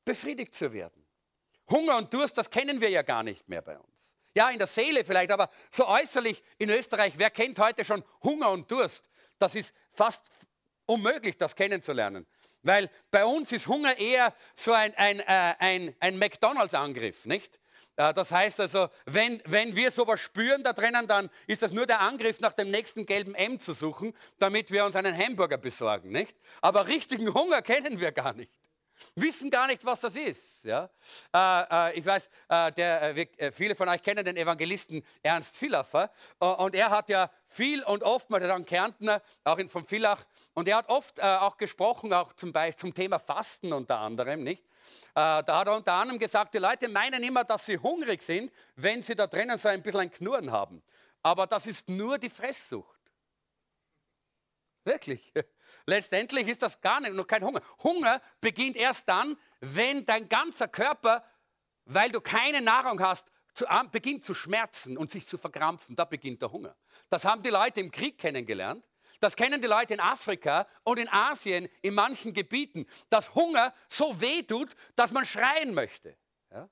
befriedigt 0.05 0.53
zu 0.53 0.71
werden. 0.71 1.05
Hunger 1.69 1.97
und 1.97 2.13
Durst, 2.13 2.37
das 2.37 2.49
kennen 2.49 2.79
wir 2.79 2.89
ja 2.89 3.01
gar 3.01 3.23
nicht 3.23 3.49
mehr 3.49 3.61
bei 3.61 3.77
uns. 3.77 4.15
Ja, 4.35 4.49
in 4.49 4.59
der 4.59 4.67
Seele 4.67 5.03
vielleicht, 5.03 5.31
aber 5.31 5.49
so 5.71 5.87
äußerlich 5.87 6.43
in 6.57 6.69
Österreich, 6.69 7.13
wer 7.17 7.29
kennt 7.31 7.57
heute 7.57 7.83
schon 7.83 8.03
Hunger 8.23 8.51
und 8.51 8.69
Durst? 8.69 9.09
Das 9.39 9.55
ist 9.55 9.73
fast 9.91 10.27
unmöglich, 10.85 11.37
das 11.37 11.55
kennenzulernen. 11.55 12.27
Weil 12.65 12.89
bei 13.11 13.23
uns 13.23 13.51
ist 13.51 13.67
Hunger 13.67 13.97
eher 13.97 14.33
so 14.55 14.73
ein, 14.73 14.93
ein, 14.95 15.19
äh, 15.19 15.53
ein, 15.59 15.95
ein 15.99 16.17
McDonalds-Angriff, 16.17 17.25
nicht? 17.25 17.59
Äh, 17.95 18.11
das 18.15 18.31
heißt 18.31 18.59
also, 18.59 18.89
wenn, 19.05 19.39
wenn 19.45 19.75
wir 19.75 19.91
sowas 19.91 20.19
spüren 20.19 20.63
da 20.63 20.73
drinnen, 20.73 21.05
dann 21.05 21.29
ist 21.45 21.61
das 21.61 21.71
nur 21.71 21.85
der 21.85 22.01
Angriff, 22.01 22.39
nach 22.39 22.53
dem 22.53 22.71
nächsten 22.71 23.05
gelben 23.05 23.35
M 23.35 23.59
zu 23.59 23.73
suchen, 23.73 24.13
damit 24.39 24.71
wir 24.71 24.83
uns 24.83 24.95
einen 24.95 25.15
Hamburger 25.15 25.57
besorgen, 25.57 26.09
nicht? 26.09 26.35
Aber 26.59 26.87
richtigen 26.87 27.31
Hunger 27.31 27.61
kennen 27.61 27.99
wir 27.99 28.11
gar 28.11 28.33
nicht 28.33 28.51
wissen 29.15 29.49
gar 29.49 29.67
nicht, 29.67 29.85
was 29.85 30.01
das 30.01 30.15
ist. 30.15 30.65
Ja? 30.65 30.89
Äh, 31.33 31.89
äh, 31.91 31.99
ich 31.99 32.05
weiß, 32.05 32.29
äh, 32.49 32.71
der, 32.71 33.01
äh, 33.01 33.15
wir, 33.15 33.39
äh, 33.39 33.51
viele 33.51 33.75
von 33.75 33.89
euch 33.89 34.01
kennen 34.01 34.23
den 34.23 34.37
Evangelisten 34.37 35.03
Ernst 35.23 35.57
Villaffer 35.57 36.11
äh, 36.39 36.45
und 36.45 36.75
er 36.75 36.89
hat 36.89 37.09
ja 37.09 37.29
viel 37.47 37.83
und 37.83 38.03
oft, 38.03 38.29
mal 38.29 38.43
ein 38.43 38.65
Kärntner, 38.65 39.21
auch 39.43 39.57
in, 39.57 39.69
von 39.69 39.85
Villach, 39.85 40.23
und 40.53 40.67
er 40.67 40.77
hat 40.77 40.89
oft 40.89 41.21
auch 41.21 41.57
gesprochen, 41.57 42.13
auch 42.13 42.33
zum 42.33 42.51
Beispiel 42.51 42.79
zum 42.79 42.93
Thema 42.93 43.19
Fasten 43.19 43.71
unter 43.71 43.99
anderem, 43.99 44.43
nicht? 44.43 44.63
da 45.13 45.43
hat 45.47 45.67
er 45.67 45.75
unter 45.75 45.93
anderem 45.93 46.19
gesagt, 46.19 46.53
die 46.53 46.59
Leute 46.59 46.87
meinen 46.89 47.23
immer, 47.23 47.43
dass 47.43 47.65
sie 47.65 47.77
hungrig 47.77 48.21
sind, 48.21 48.51
wenn 48.75 49.01
sie 49.01 49.15
da 49.15 49.27
drinnen 49.27 49.57
so 49.57 49.69
ein 49.69 49.81
bisschen 49.81 50.01
ein 50.01 50.11
Knurren 50.11 50.51
haben. 50.51 50.83
Aber 51.23 51.47
das 51.47 51.65
ist 51.65 51.89
nur 51.89 52.17
die 52.17 52.29
Fresssucht. 52.29 52.99
Wirklich. 54.83 55.33
Letztendlich 55.85 56.47
ist 56.47 56.63
das 56.63 56.81
gar 56.81 56.99
nicht, 56.99 57.13
noch 57.13 57.27
kein 57.27 57.43
Hunger. 57.43 57.61
Hunger 57.83 58.21
beginnt 58.41 58.75
erst 58.75 59.07
dann, 59.07 59.37
wenn 59.59 60.03
dein 60.05 60.27
ganzer 60.27 60.67
Körper, 60.67 61.23
weil 61.85 62.11
du 62.11 62.21
keine 62.21 62.61
Nahrung 62.61 62.99
hast, 62.99 63.31
zu, 63.53 63.65
beginnt 63.91 64.23
zu 64.23 64.33
schmerzen 64.33 64.97
und 64.97 65.11
sich 65.11 65.27
zu 65.27 65.37
verkrampfen. 65.37 65.95
Da 65.95 66.05
beginnt 66.05 66.41
der 66.41 66.51
Hunger. 66.51 66.75
Das 67.09 67.23
haben 67.23 67.41
die 67.43 67.49
Leute 67.49 67.79
im 67.79 67.91
Krieg 67.91 68.17
kennengelernt. 68.17 68.83
Das 69.21 69.35
kennen 69.35 69.61
die 69.61 69.67
Leute 69.67 69.93
in 69.93 69.99
Afrika 69.99 70.67
und 70.83 70.99
in 70.99 71.07
Asien 71.07 71.69
in 71.81 71.93
manchen 71.93 72.33
Gebieten, 72.33 72.85
dass 73.09 73.33
Hunger 73.33 73.73
so 73.87 74.19
weh 74.19 74.43
tut, 74.43 74.75
dass 74.95 75.11
man 75.11 75.23
schreien 75.23 75.73
möchte. 75.73 76.17
Ja? 76.51 76.69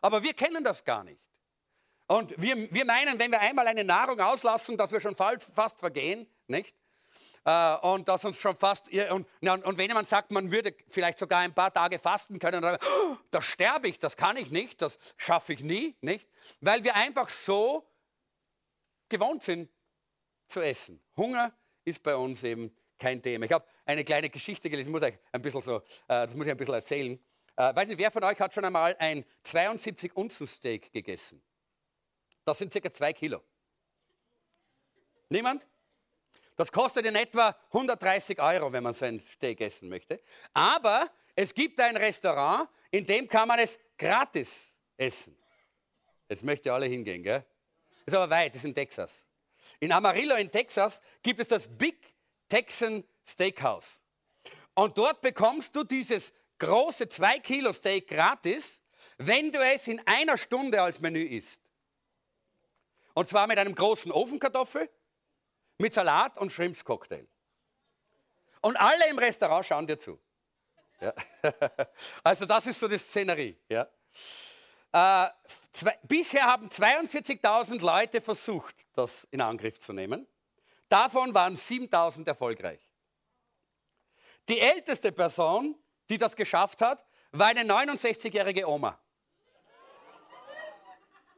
Aber 0.00 0.22
wir 0.22 0.32
kennen 0.32 0.64
das 0.64 0.84
gar 0.84 1.04
nicht. 1.04 1.20
Und 2.06 2.40
wir, 2.40 2.72
wir 2.72 2.84
meinen, 2.84 3.18
wenn 3.18 3.30
wir 3.30 3.40
einmal 3.40 3.66
eine 3.66 3.84
Nahrung 3.84 4.20
auslassen, 4.20 4.76
dass 4.76 4.90
wir 4.90 5.00
schon 5.00 5.16
fast 5.16 5.80
vergehen, 5.80 6.26
nicht? 6.46 6.76
Äh, 7.44 7.76
und 7.78 8.06
dass 8.08 8.24
uns 8.24 8.38
schon 8.38 8.56
fast, 8.56 8.92
und, 8.92 9.26
und, 9.40 9.78
wenn 9.78 9.88
jemand 9.88 10.06
sagt, 10.06 10.30
man 10.30 10.50
würde 10.52 10.74
vielleicht 10.88 11.18
sogar 11.18 11.40
ein 11.40 11.52
paar 11.52 11.72
Tage 11.72 11.98
fasten 11.98 12.38
können, 12.38 12.62
dann, 12.62 12.76
oh, 12.76 13.16
da 13.30 13.42
sterbe 13.42 13.88
ich, 13.88 13.98
das 13.98 14.16
kann 14.16 14.36
ich 14.36 14.50
nicht, 14.50 14.80
das 14.80 14.98
schaffe 15.16 15.54
ich 15.54 15.60
nie, 15.60 15.96
nicht? 16.00 16.28
Weil 16.60 16.84
wir 16.84 16.94
einfach 16.94 17.28
so 17.28 17.84
gewohnt 19.08 19.42
sind 19.42 19.68
zu 20.46 20.60
essen. 20.60 21.02
Hunger 21.16 21.52
ist 21.84 22.02
bei 22.02 22.14
uns 22.14 22.44
eben 22.44 22.74
kein 22.96 23.20
Thema. 23.20 23.44
Ich 23.44 23.52
habe 23.52 23.66
eine 23.84 24.04
kleine 24.04 24.30
Geschichte 24.30 24.70
gelesen, 24.70 24.92
muss 24.92 25.02
ich 25.02 25.18
ein 25.32 25.42
bisschen 25.42 25.62
so, 25.62 25.78
äh, 25.78 25.82
das 26.06 26.34
muss 26.36 26.46
ich 26.46 26.52
ein 26.52 26.56
bisschen 26.56 26.74
erzählen. 26.74 27.18
Äh, 27.56 27.74
weiß 27.74 27.88
nicht, 27.88 27.98
wer 27.98 28.12
von 28.12 28.22
euch 28.22 28.38
hat 28.38 28.54
schon 28.54 28.64
einmal 28.64 28.94
ein 29.00 29.24
72 29.42 30.16
Unzen 30.16 30.46
Steak 30.46 30.92
gegessen? 30.92 31.42
Das 32.44 32.58
sind 32.58 32.72
circa 32.72 32.92
zwei 32.92 33.12
Kilo. 33.12 33.42
Niemand? 35.28 35.66
Das 36.56 36.70
kostet 36.70 37.06
in 37.06 37.14
etwa 37.14 37.56
130 37.68 38.40
Euro, 38.40 38.72
wenn 38.72 38.82
man 38.82 38.92
so 38.92 39.04
ein 39.06 39.20
Steak 39.20 39.60
essen 39.60 39.88
möchte. 39.88 40.20
Aber 40.52 41.10
es 41.34 41.54
gibt 41.54 41.80
ein 41.80 41.96
Restaurant, 41.96 42.68
in 42.90 43.06
dem 43.06 43.26
kann 43.26 43.48
man 43.48 43.58
es 43.58 43.78
gratis 43.96 44.76
essen. 44.96 45.36
Jetzt 46.28 46.44
möchte 46.44 46.68
ihr 46.68 46.74
alle 46.74 46.86
hingehen, 46.86 47.22
gell? 47.22 47.44
Ist 48.04 48.14
aber 48.14 48.30
weit, 48.30 48.54
ist 48.54 48.64
in 48.64 48.74
Texas. 48.74 49.24
In 49.80 49.92
Amarillo 49.92 50.34
in 50.36 50.50
Texas 50.50 51.00
gibt 51.22 51.40
es 51.40 51.48
das 51.48 51.68
Big 51.68 52.14
Texan 52.48 53.04
Steakhouse. 53.24 54.02
Und 54.74 54.98
dort 54.98 55.20
bekommst 55.20 55.74
du 55.76 55.84
dieses 55.84 56.32
große 56.58 57.08
2 57.08 57.38
Kilo 57.40 57.72
Steak 57.72 58.08
gratis, 58.08 58.80
wenn 59.18 59.50
du 59.50 59.58
es 59.60 59.88
in 59.88 60.00
einer 60.06 60.36
Stunde 60.36 60.80
als 60.82 61.00
Menü 61.00 61.24
isst. 61.24 61.62
Und 63.14 63.28
zwar 63.28 63.46
mit 63.46 63.58
einem 63.58 63.74
großen 63.74 64.10
Ofenkartoffel, 64.10 64.88
mit 65.82 65.92
Salat 65.92 66.38
und 66.38 66.50
Shrimps-Cocktail. 66.50 67.26
Und 68.62 68.76
alle 68.76 69.10
im 69.10 69.18
Restaurant 69.18 69.66
schauen 69.66 69.86
dir 69.86 69.98
zu. 69.98 70.18
Ja. 71.00 71.12
Also 72.24 72.46
das 72.46 72.66
ist 72.68 72.78
so 72.78 72.86
die 72.88 72.96
Szenerie. 72.98 73.58
Ja. 73.68 73.88
Äh, 74.92 75.30
zwei, 75.72 75.98
bisher 76.04 76.44
haben 76.44 76.68
42.000 76.68 77.82
Leute 77.82 78.20
versucht, 78.20 78.86
das 78.94 79.24
in 79.30 79.40
Angriff 79.40 79.80
zu 79.80 79.92
nehmen. 79.92 80.26
Davon 80.88 81.34
waren 81.34 81.56
7.000 81.56 82.26
erfolgreich. 82.28 82.80
Die 84.48 84.60
älteste 84.60 85.10
Person, 85.10 85.76
die 86.08 86.18
das 86.18 86.36
geschafft 86.36 86.82
hat, 86.82 87.04
war 87.32 87.48
eine 87.48 87.62
69-jährige 87.62 88.68
Oma. 88.68 88.98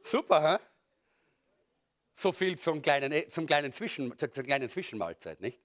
Super, 0.01 0.59
hä? 0.59 0.74
So 2.15 2.31
viel 2.31 2.57
zum 2.57 2.81
kleinen, 2.81 3.11
äh, 3.11 3.27
zum 3.27 3.45
kleinen 3.45 3.73
Zwischen, 3.73 4.17
zur 4.17 4.29
kleinen 4.29 4.69
Zwischenmahlzeit, 4.69 5.41
nicht? 5.41 5.59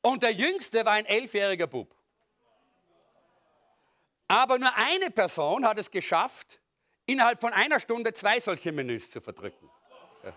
Und 0.00 0.22
der 0.22 0.32
Jüngste 0.32 0.84
war 0.84 0.92
ein 0.92 1.04
elfjähriger 1.04 1.66
Bub. 1.66 1.94
Aber 4.28 4.58
nur 4.58 4.74
eine 4.76 5.10
Person 5.10 5.66
hat 5.66 5.78
es 5.78 5.90
geschafft, 5.90 6.60
innerhalb 7.06 7.40
von 7.40 7.52
einer 7.52 7.80
Stunde 7.80 8.14
zwei 8.14 8.40
solche 8.40 8.72
Menüs 8.72 9.10
zu 9.10 9.20
verdrücken. 9.20 9.68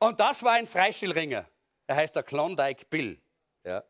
Und 0.00 0.18
das 0.18 0.42
war 0.42 0.52
ein 0.52 0.66
Freistilringer. 0.66 1.48
Er 1.86 1.96
heißt 1.96 2.14
der 2.16 2.24
Klondike 2.24 2.84
Bill. 2.90 3.20
Ja. 3.64 3.84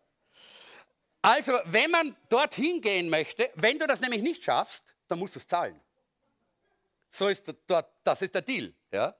Also, 1.22 1.58
wenn 1.64 1.90
man 1.90 2.16
dorthin 2.28 2.80
gehen 2.80 3.08
möchte, 3.08 3.50
wenn 3.54 3.78
du 3.78 3.86
das 3.86 4.00
nämlich 4.00 4.22
nicht 4.22 4.44
schaffst, 4.44 4.94
dann 5.08 5.18
musst 5.18 5.34
du 5.34 5.38
es 5.38 5.46
zahlen. 5.46 5.80
So 7.10 7.28
ist 7.28 7.54
dort, 7.66 7.90
das 8.04 8.22
ist 8.22 8.34
der 8.34 8.42
Deal. 8.42 8.74
Ja. 8.90 9.14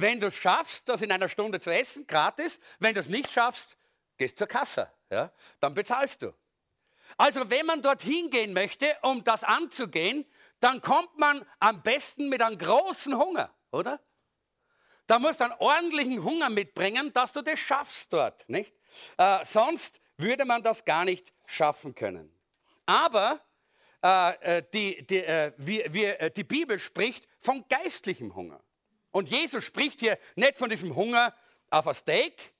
Wenn 0.00 0.20
du 0.20 0.28
es 0.28 0.36
schaffst, 0.36 0.88
das 0.88 1.02
in 1.02 1.10
einer 1.10 1.28
Stunde 1.28 1.60
zu 1.60 1.70
essen, 1.70 2.06
gratis. 2.06 2.60
Wenn 2.78 2.94
du 2.94 3.00
es 3.00 3.08
nicht 3.08 3.30
schaffst, 3.30 3.76
gehst 4.16 4.38
zur 4.38 4.46
Kasse. 4.46 4.90
ja, 5.10 5.32
dann 5.60 5.74
bezahlst 5.74 6.22
du. 6.22 6.32
Also 7.16 7.48
wenn 7.50 7.66
man 7.66 7.82
dorthin 7.82 8.30
gehen 8.30 8.52
möchte, 8.52 8.96
um 9.02 9.24
das 9.24 9.42
anzugehen, 9.42 10.26
dann 10.60 10.80
kommt 10.80 11.18
man 11.18 11.44
am 11.58 11.82
besten 11.82 12.28
mit 12.28 12.42
einem 12.42 12.58
großen 12.58 13.16
Hunger, 13.16 13.52
oder? 13.70 14.00
Da 15.06 15.18
musst 15.18 15.40
du 15.40 15.44
einen 15.44 15.54
ordentlichen 15.54 16.22
Hunger 16.22 16.50
mitbringen, 16.50 17.12
dass 17.12 17.32
du 17.32 17.40
das 17.40 17.58
schaffst 17.58 18.12
dort, 18.12 18.48
nicht? 18.48 18.74
Äh, 19.16 19.44
sonst 19.44 20.00
würde 20.16 20.44
man 20.44 20.62
das 20.62 20.84
gar 20.84 21.04
nicht 21.04 21.32
schaffen 21.46 21.94
können. 21.94 22.30
Aber 22.84 23.40
äh, 24.02 24.58
äh 24.58 24.62
die, 24.74 25.06
die, 25.06 25.24
äh, 25.24 25.52
wir, 25.56 25.92
wir, 25.92 26.20
äh, 26.20 26.30
die 26.30 26.44
Bibel 26.44 26.78
spricht 26.78 27.26
von 27.40 27.64
geistlichem 27.68 28.34
Hunger. 28.34 28.62
Und 29.10 29.28
Jesus 29.28 29.64
spricht 29.64 30.00
hier 30.00 30.18
nicht 30.36 30.58
von 30.58 30.68
diesem 30.68 30.94
Hunger 30.94 31.34
auf 31.70 31.86
ein 31.86 31.94
Steak, 31.94 32.52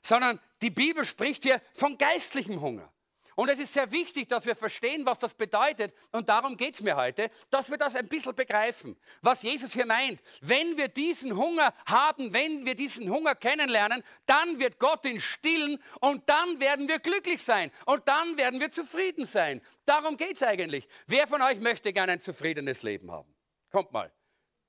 sondern 0.00 0.40
die 0.60 0.70
Bibel 0.70 1.04
spricht 1.04 1.44
hier 1.44 1.60
von 1.74 1.96
geistlichem 1.96 2.60
Hunger. 2.60 2.92
Und 3.34 3.48
es 3.48 3.58
ist 3.58 3.72
sehr 3.72 3.90
wichtig, 3.90 4.28
dass 4.28 4.44
wir 4.44 4.54
verstehen, 4.54 5.06
was 5.06 5.18
das 5.18 5.32
bedeutet. 5.32 5.94
Und 6.10 6.28
darum 6.28 6.56
geht 6.56 6.74
es 6.74 6.82
mir 6.82 6.96
heute, 6.96 7.30
dass 7.50 7.70
wir 7.70 7.78
das 7.78 7.96
ein 7.96 8.06
bisschen 8.06 8.34
begreifen, 8.34 8.96
was 9.22 9.42
Jesus 9.42 9.72
hier 9.72 9.86
meint. 9.86 10.20
Wenn 10.42 10.76
wir 10.76 10.88
diesen 10.88 11.36
Hunger 11.36 11.72
haben, 11.86 12.32
wenn 12.34 12.66
wir 12.66 12.74
diesen 12.74 13.08
Hunger 13.08 13.34
kennenlernen, 13.34 14.02
dann 14.26 14.58
wird 14.58 14.78
Gott 14.78 15.06
ihn 15.06 15.20
stillen 15.20 15.82
und 16.00 16.28
dann 16.28 16.60
werden 16.60 16.88
wir 16.88 16.98
glücklich 16.98 17.42
sein 17.42 17.70
und 17.86 18.06
dann 18.06 18.36
werden 18.36 18.60
wir 18.60 18.70
zufrieden 18.70 19.24
sein. 19.24 19.62
Darum 19.86 20.16
geht 20.16 20.36
es 20.36 20.42
eigentlich. 20.42 20.86
Wer 21.06 21.26
von 21.26 21.40
euch 21.40 21.58
möchte 21.58 21.92
gerne 21.92 22.12
ein 22.12 22.20
zufriedenes 22.20 22.82
Leben 22.82 23.10
haben? 23.10 23.34
Kommt 23.70 23.92
mal. 23.92 24.12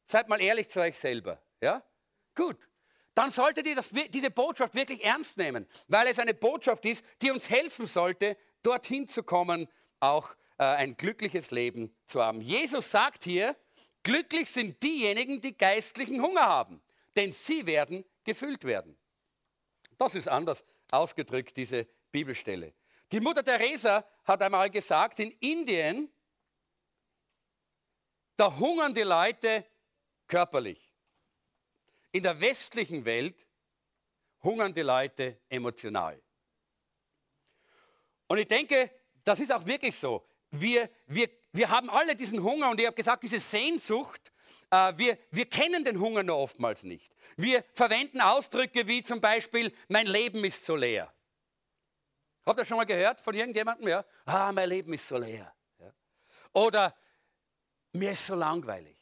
Seid 0.05 0.29
mal 0.29 0.41
ehrlich 0.41 0.69
zu 0.69 0.79
euch 0.79 0.97
selber. 0.97 1.41
Ja? 1.61 1.83
Gut 2.35 2.67
dann 3.15 3.29
solltet 3.29 3.67
ihr 3.67 3.75
das, 3.75 3.89
diese 4.09 4.31
Botschaft 4.31 4.73
wirklich 4.73 5.03
ernst 5.03 5.37
nehmen, 5.37 5.67
weil 5.87 6.07
es 6.07 6.19
eine 6.19 6.33
Botschaft 6.33 6.85
ist, 6.85 7.05
die 7.21 7.31
uns 7.31 7.49
helfen 7.49 7.85
sollte, 7.85 8.37
dorthin 8.63 9.07
zu 9.07 9.23
kommen, 9.23 9.69
auch 9.99 10.31
äh, 10.57 10.63
ein 10.63 10.97
glückliches 10.97 11.51
Leben 11.51 11.95
zu 12.07 12.23
haben. 12.23 12.41
Jesus 12.41 12.89
sagt 12.89 13.23
hier, 13.23 13.55
glücklich 14.03 14.49
sind 14.49 14.81
diejenigen, 14.81 15.41
die 15.41 15.55
geistlichen 15.55 16.21
Hunger 16.21 16.43
haben, 16.43 16.81
denn 17.15 17.31
sie 17.31 17.65
werden 17.65 18.03
gefüllt 18.23 18.63
werden. 18.63 18.97
Das 19.97 20.15
ist 20.15 20.27
anders 20.27 20.65
ausgedrückt, 20.91 21.55
diese 21.55 21.87
Bibelstelle. 22.11 22.73
Die 23.11 23.19
Mutter 23.19 23.43
Teresa 23.43 24.05
hat 24.23 24.41
einmal 24.41 24.71
gesagt, 24.71 25.19
in 25.19 25.31
Indien, 25.39 26.11
da 28.35 28.57
hungern 28.57 28.95
die 28.95 29.01
Leute 29.01 29.63
körperlich. 30.27 30.91
In 32.11 32.23
der 32.23 32.39
westlichen 32.39 33.05
Welt 33.05 33.45
hungern 34.43 34.73
die 34.73 34.81
Leute 34.81 35.39
emotional. 35.49 36.21
Und 38.27 38.37
ich 38.37 38.47
denke, 38.47 38.91
das 39.23 39.39
ist 39.39 39.51
auch 39.51 39.65
wirklich 39.65 39.95
so. 39.95 40.25
Wir, 40.51 40.89
wir, 41.07 41.29
wir 41.51 41.69
haben 41.69 41.89
alle 41.89 42.15
diesen 42.15 42.43
Hunger 42.43 42.69
und 42.69 42.79
ich 42.79 42.85
habe 42.85 42.95
gesagt, 42.95 43.23
diese 43.23 43.39
Sehnsucht, 43.39 44.31
äh, 44.69 44.93
wir, 44.97 45.17
wir 45.31 45.45
kennen 45.45 45.83
den 45.83 45.99
Hunger 45.99 46.23
nur 46.23 46.37
oftmals 46.37 46.83
nicht. 46.83 47.13
Wir 47.37 47.63
verwenden 47.73 48.21
Ausdrücke 48.21 48.87
wie 48.87 49.01
zum 49.01 49.21
Beispiel, 49.21 49.73
mein 49.87 50.07
Leben 50.07 50.43
ist 50.43 50.65
so 50.65 50.75
leer. 50.75 51.11
Habt 52.45 52.59
ihr 52.59 52.65
schon 52.65 52.77
mal 52.77 52.85
gehört 52.85 53.21
von 53.21 53.33
irgendjemandem? 53.33 53.87
Ja? 53.87 54.05
Ah, 54.25 54.51
mein 54.51 54.69
Leben 54.69 54.93
ist 54.93 55.07
so 55.07 55.17
leer. 55.17 55.53
Ja? 55.79 55.93
Oder 56.51 56.95
mir 57.93 58.11
ist 58.11 58.25
so 58.25 58.35
langweilig. 58.35 58.97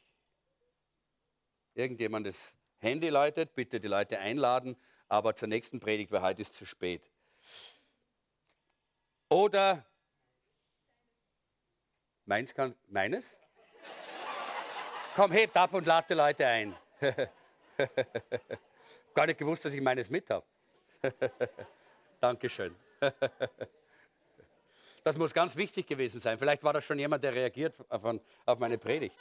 Irgendjemand 1.74 2.26
das 2.26 2.56
Handy 2.78 3.08
läutet, 3.08 3.54
bitte 3.54 3.80
die 3.80 3.88
Leute 3.88 4.18
einladen, 4.18 4.76
aber 5.08 5.34
zur 5.34 5.48
nächsten 5.48 5.80
Predigt, 5.80 6.10
weil 6.12 6.22
heute 6.22 6.42
ist 6.42 6.54
zu 6.54 6.66
spät. 6.66 7.10
Oder 9.28 9.86
meins 12.24 12.54
kann, 12.54 12.74
meines? 12.88 13.38
Komm, 15.14 15.32
hebt 15.32 15.56
ab 15.56 15.72
und 15.74 15.86
lade 15.86 16.06
die 16.10 16.14
Leute 16.14 16.46
ein. 16.46 16.74
Gar 19.14 19.26
nicht 19.26 19.38
gewusst, 19.38 19.64
dass 19.64 19.74
ich 19.74 19.80
meines 19.80 20.08
mit 20.10 20.28
habe. 20.30 20.46
Dankeschön. 22.20 22.74
Das 25.04 25.18
muss 25.18 25.34
ganz 25.34 25.56
wichtig 25.56 25.88
gewesen 25.88 26.20
sein. 26.20 26.38
Vielleicht 26.38 26.62
war 26.62 26.72
das 26.72 26.84
schon 26.84 26.96
jemand, 26.96 27.24
der 27.24 27.34
reagiert 27.34 27.74
auf, 27.88 28.04
auf 28.46 28.58
meine 28.60 28.78
Predigt. 28.78 29.18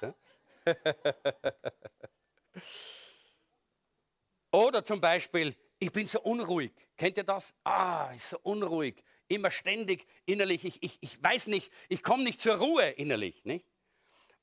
Oder 4.51 4.83
zum 4.83 4.99
Beispiel, 4.99 5.55
ich 5.79 5.91
bin 5.91 6.05
so 6.05 6.21
unruhig. 6.21 6.71
Kennt 6.97 7.17
ihr 7.17 7.23
das? 7.23 7.53
Ah, 7.63 8.11
ist 8.13 8.29
so 8.29 8.39
unruhig. 8.43 9.03
Immer 9.27 9.49
ständig 9.49 10.05
innerlich. 10.25 10.65
Ich, 10.65 10.83
ich, 10.83 10.97
ich 11.01 11.23
weiß 11.23 11.47
nicht, 11.47 11.71
ich 11.89 12.03
komme 12.03 12.23
nicht 12.23 12.41
zur 12.41 12.55
Ruhe 12.55 12.89
innerlich. 12.91 13.43
Nicht? 13.45 13.65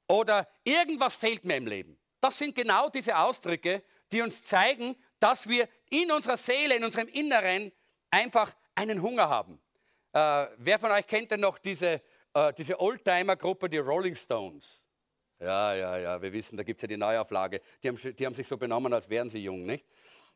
Oder 0.09 0.49
irgendwas 0.65 1.17
fehlt 1.17 1.45
mir 1.45 1.57
im 1.57 1.67
Leben. 1.67 1.99
Das 2.21 2.39
sind 2.39 2.55
genau 2.55 2.89
diese 2.89 3.17
Ausdrücke, 3.17 3.85
die 4.11 4.23
uns 4.23 4.43
zeigen, 4.43 4.97
dass 5.21 5.49
wir 5.49 5.69
in 5.91 6.11
unserer 6.11 6.37
Seele, 6.37 6.77
in 6.77 6.85
unserem 6.85 7.09
Inneren 7.09 7.71
einfach 8.11 8.55
einen 8.75 9.03
Hunger 9.03 9.29
haben. 9.29 9.61
Äh, 10.13 10.47
wer 10.57 10.79
von 10.79 10.91
euch 10.91 11.07
kennt 11.07 11.31
denn 11.31 11.41
noch 11.41 11.59
diese, 11.59 12.03
äh, 12.33 12.53
diese 12.55 12.81
Oldtimer-Gruppe, 12.81 13.69
die 13.69 13.79
Rolling 13.79 14.15
Stones? 14.15 14.88
Ja, 15.41 15.75
ja, 15.75 15.97
ja, 15.99 16.23
wir 16.23 16.33
wissen, 16.33 16.57
da 16.57 16.65
gibt 16.65 16.79
es 16.79 16.83
ja 16.83 16.89
die 16.89 16.97
Neuauflage. 16.97 17.61
Die 17.83 17.89
haben, 17.89 17.97
die 17.97 18.27
haben 18.27 18.35
sich 18.35 18.47
so 18.47 18.57
benommen, 18.57 18.93
als 18.93 19.09
wären 19.09 19.31
sie 19.31 19.39
jung, 19.39 19.65
nicht? 19.65 19.87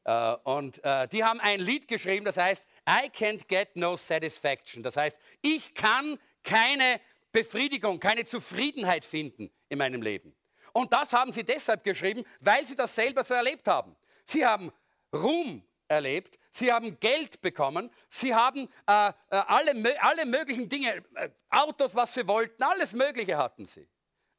Äh, 0.04 0.34
und 0.44 0.82
äh, 0.84 1.08
die 1.08 1.24
haben 1.24 1.40
ein 1.40 1.60
Lied 1.60 1.88
geschrieben, 1.88 2.24
das 2.24 2.36
heißt, 2.36 2.68
I 2.88 3.08
can't 3.08 3.46
get 3.48 3.74
no 3.74 3.96
satisfaction. 3.96 4.82
Das 4.82 4.96
heißt, 4.96 5.18
ich 5.40 5.74
kann 5.74 6.18
keine 6.44 7.00
Befriedigung, 7.32 7.98
keine 7.98 8.24
Zufriedenheit 8.24 9.04
finden 9.04 9.50
in 9.68 9.78
meinem 9.78 10.02
Leben. 10.02 10.34
Und 10.72 10.92
das 10.92 11.12
haben 11.12 11.32
sie 11.32 11.44
deshalb 11.44 11.84
geschrieben, 11.84 12.24
weil 12.40 12.64
sie 12.66 12.76
das 12.76 12.94
selber 12.94 13.24
so 13.24 13.34
erlebt 13.34 13.66
haben. 13.68 13.96
Sie 14.24 14.44
haben 14.46 14.72
Ruhm 15.12 15.62
erlebt, 15.88 16.38
sie 16.50 16.72
haben 16.72 16.98
Geld 16.98 17.40
bekommen, 17.42 17.90
sie 18.08 18.34
haben 18.34 18.68
äh, 18.86 19.08
äh 19.08 19.12
alle, 19.28 20.00
alle 20.00 20.26
möglichen 20.26 20.68
Dinge, 20.68 21.02
äh, 21.14 21.28
Autos, 21.50 21.94
was 21.94 22.14
sie 22.14 22.26
wollten, 22.26 22.62
alles 22.62 22.92
Mögliche 22.92 23.36
hatten 23.36 23.66
sie. 23.66 23.86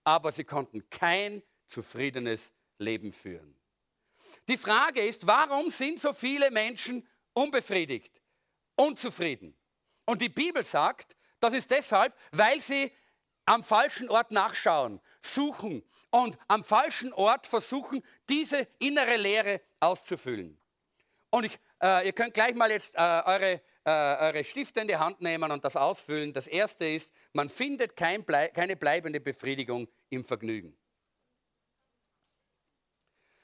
Aber 0.03 0.31
sie 0.31 0.43
konnten 0.43 0.89
kein 0.89 1.41
zufriedenes 1.67 2.53
Leben 2.77 3.13
führen. 3.13 3.55
Die 4.47 4.57
Frage 4.57 5.01
ist, 5.01 5.25
warum 5.25 5.69
sind 5.69 5.99
so 5.99 6.13
viele 6.13 6.51
Menschen 6.51 7.07
unbefriedigt, 7.33 8.21
unzufrieden? 8.75 9.55
Und 10.05 10.21
die 10.21 10.29
Bibel 10.29 10.63
sagt, 10.63 11.15
das 11.39 11.53
ist 11.53 11.71
deshalb, 11.71 12.13
weil 12.31 12.59
sie 12.59 12.91
am 13.45 13.63
falschen 13.63 14.09
Ort 14.09 14.31
nachschauen, 14.31 15.01
suchen 15.21 15.83
und 16.09 16.37
am 16.47 16.63
falschen 16.63 17.13
Ort 17.13 17.47
versuchen, 17.47 18.03
diese 18.29 18.67
innere 18.79 19.17
Leere 19.17 19.61
auszufüllen. 19.79 20.59
Und 21.29 21.45
ich, 21.45 21.59
äh, 21.83 22.05
ihr 22.05 22.13
könnt 22.13 22.33
gleich 22.33 22.55
mal 22.55 22.71
jetzt 22.71 22.95
äh, 22.95 22.99
eure, 22.99 23.61
äh, 23.85 23.89
eure 23.89 24.43
Stifte 24.43 24.79
in 24.79 24.87
die 24.87 24.97
Hand 24.97 25.21
nehmen 25.21 25.51
und 25.51 25.65
das 25.65 25.75
ausfüllen. 25.75 26.33
Das 26.33 26.47
erste 26.47 26.85
ist, 26.85 27.13
man 27.33 27.49
findet 27.49 27.97
kein 27.97 28.23
Blei 28.23 28.47
keine 28.47 28.75
bleibende 28.75 29.19
Befriedigung 29.19 29.87
im 30.09 30.23
Vergnügen. 30.23 30.77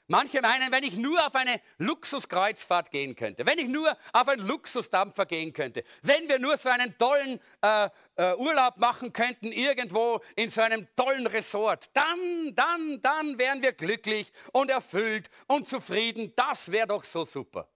Manche 0.06 0.40
meinen, 0.40 0.72
wenn 0.72 0.82
ich 0.82 0.96
nur 0.96 1.24
auf 1.24 1.36
eine 1.36 1.60
Luxuskreuzfahrt 1.78 2.90
gehen 2.90 3.14
könnte, 3.14 3.46
wenn 3.46 3.60
ich 3.60 3.68
nur 3.68 3.96
auf 4.12 4.26
einen 4.26 4.44
Luxusdampfer 4.44 5.24
gehen 5.24 5.52
könnte, 5.52 5.84
wenn 6.02 6.28
wir 6.28 6.40
nur 6.40 6.56
so 6.56 6.68
einen 6.68 6.98
tollen 6.98 7.38
äh, 7.62 7.88
äh, 8.16 8.34
Urlaub 8.34 8.76
machen 8.78 9.12
könnten, 9.12 9.52
irgendwo 9.52 10.20
in 10.34 10.50
so 10.50 10.62
einem 10.62 10.88
tollen 10.96 11.28
Resort, 11.28 11.90
dann, 11.94 12.52
dann, 12.56 13.00
dann 13.00 13.38
wären 13.38 13.62
wir 13.62 13.70
glücklich 13.70 14.32
und 14.52 14.68
erfüllt 14.68 15.30
und 15.46 15.68
zufrieden. 15.68 16.32
Das 16.34 16.72
wäre 16.72 16.88
doch 16.88 17.04
so 17.04 17.24
super. 17.24 17.68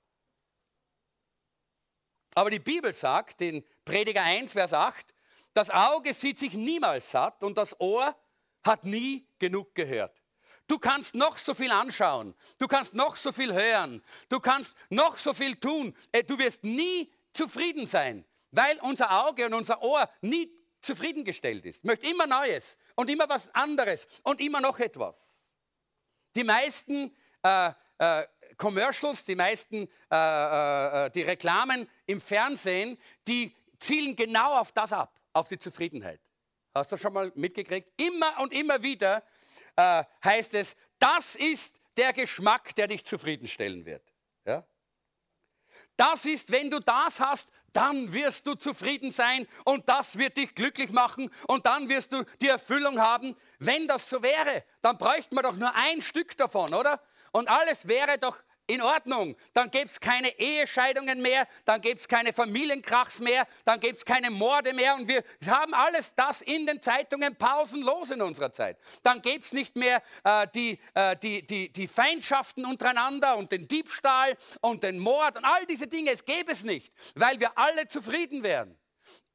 Aber 2.34 2.50
die 2.50 2.58
Bibel 2.58 2.92
sagt 2.92 3.40
in 3.40 3.64
Prediger 3.84 4.22
1, 4.22 4.52
Vers 4.52 4.72
8, 4.72 5.14
das 5.52 5.70
Auge 5.70 6.12
sieht 6.12 6.38
sich 6.38 6.54
niemals 6.54 7.10
satt 7.10 7.44
und 7.44 7.56
das 7.56 7.78
Ohr 7.80 8.16
hat 8.64 8.84
nie 8.84 9.26
genug 9.38 9.74
gehört. 9.74 10.20
Du 10.66 10.78
kannst 10.78 11.14
noch 11.14 11.38
so 11.38 11.54
viel 11.54 11.70
anschauen, 11.70 12.34
du 12.58 12.66
kannst 12.66 12.94
noch 12.94 13.16
so 13.16 13.32
viel 13.32 13.52
hören, 13.52 14.02
du 14.30 14.40
kannst 14.40 14.74
noch 14.88 15.18
so 15.18 15.34
viel 15.34 15.56
tun. 15.56 15.94
Äh, 16.10 16.24
du 16.24 16.38
wirst 16.38 16.64
nie 16.64 17.12
zufrieden 17.34 17.86
sein, 17.86 18.24
weil 18.50 18.80
unser 18.80 19.26
Auge 19.26 19.46
und 19.46 19.54
unser 19.54 19.82
Ohr 19.82 20.08
nie 20.22 20.50
zufriedengestellt 20.80 21.66
ist. 21.66 21.84
Möchte 21.84 22.06
immer 22.06 22.26
Neues 22.26 22.78
und 22.94 23.10
immer 23.10 23.28
was 23.28 23.54
anderes 23.54 24.08
und 24.22 24.40
immer 24.40 24.60
noch 24.60 24.78
etwas. 24.78 25.54
Die 26.34 26.44
meisten 26.44 27.14
äh, 27.42 27.72
äh, 27.98 28.26
Commercials, 28.56 29.24
die 29.24 29.36
meisten 29.36 29.88
äh, 30.10 30.16
äh, 30.16 31.06
äh, 31.06 31.10
die 31.10 31.22
Reklamen 31.22 31.88
im 32.06 32.20
Fernsehen, 32.20 32.98
die 33.26 33.54
zielen 33.78 34.16
genau 34.16 34.58
auf 34.58 34.72
das 34.72 34.92
ab, 34.92 35.20
auf 35.32 35.48
die 35.48 35.58
Zufriedenheit. 35.58 36.20
Hast 36.74 36.92
du 36.92 36.96
schon 36.96 37.12
mal 37.12 37.30
mitgekriegt? 37.34 37.88
Immer 38.00 38.40
und 38.40 38.52
immer 38.52 38.82
wieder 38.82 39.22
äh, 39.76 40.04
heißt 40.24 40.54
es, 40.54 40.76
das 40.98 41.36
ist 41.36 41.80
der 41.96 42.12
Geschmack, 42.12 42.74
der 42.74 42.88
dich 42.88 43.04
zufriedenstellen 43.04 43.84
wird. 43.84 44.12
Ja? 44.44 44.64
Das 45.96 46.26
ist, 46.26 46.50
wenn 46.50 46.70
du 46.70 46.80
das 46.80 47.20
hast, 47.20 47.52
dann 47.72 48.12
wirst 48.12 48.46
du 48.46 48.54
zufrieden 48.54 49.10
sein 49.10 49.46
und 49.64 49.88
das 49.88 50.16
wird 50.16 50.36
dich 50.36 50.54
glücklich 50.54 50.90
machen 50.90 51.30
und 51.48 51.66
dann 51.66 51.88
wirst 51.88 52.12
du 52.12 52.24
die 52.40 52.48
Erfüllung 52.48 53.00
haben. 53.00 53.36
Wenn 53.58 53.88
das 53.88 54.08
so 54.08 54.22
wäre, 54.22 54.64
dann 54.80 54.96
bräuchten 54.96 55.34
wir 55.34 55.42
doch 55.42 55.56
nur 55.56 55.74
ein 55.74 56.00
Stück 56.00 56.36
davon, 56.36 56.72
oder? 56.72 57.00
Und 57.34 57.48
alles 57.48 57.88
wäre 57.88 58.16
doch 58.16 58.40
in 58.68 58.80
Ordnung. 58.80 59.36
Dann 59.54 59.68
gäbe 59.68 59.86
es 59.86 59.98
keine 59.98 60.38
Ehescheidungen 60.38 61.20
mehr, 61.20 61.48
dann 61.64 61.80
gäbe 61.80 61.98
es 61.98 62.06
keine 62.06 62.32
Familienkrachs 62.32 63.18
mehr, 63.18 63.48
dann 63.64 63.80
gäbe 63.80 63.98
es 63.98 64.04
keine 64.04 64.30
Morde 64.30 64.72
mehr 64.72 64.94
und 64.94 65.08
wir 65.08 65.24
haben 65.48 65.74
alles 65.74 66.14
das 66.14 66.42
in 66.42 66.64
den 66.64 66.80
Zeitungen 66.80 67.34
pausenlos 67.34 68.12
in 68.12 68.22
unserer 68.22 68.52
Zeit. 68.52 68.78
Dann 69.02 69.20
gäbe 69.20 69.44
es 69.44 69.52
nicht 69.52 69.74
mehr 69.74 70.00
äh, 70.22 70.46
die, 70.54 70.78
äh, 70.94 71.16
die, 71.16 71.44
die, 71.44 71.72
die 71.72 71.88
Feindschaften 71.88 72.64
untereinander 72.64 73.36
und 73.36 73.50
den 73.50 73.66
Diebstahl 73.66 74.36
und 74.60 74.84
den 74.84 75.00
Mord 75.00 75.36
und 75.36 75.44
all 75.44 75.66
diese 75.66 75.88
Dinge. 75.88 76.12
Es 76.12 76.24
gäbe 76.24 76.52
es 76.52 76.62
nicht, 76.62 76.94
weil 77.16 77.40
wir 77.40 77.58
alle 77.58 77.88
zufrieden 77.88 78.44
wären. 78.44 78.78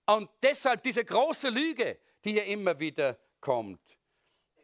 Und 0.05 0.29
deshalb 0.41 0.83
diese 0.83 1.03
große 1.03 1.49
Lüge, 1.49 1.99
die 2.23 2.31
hier 2.31 2.45
immer 2.45 2.79
wieder 2.79 3.19
kommt 3.41 3.98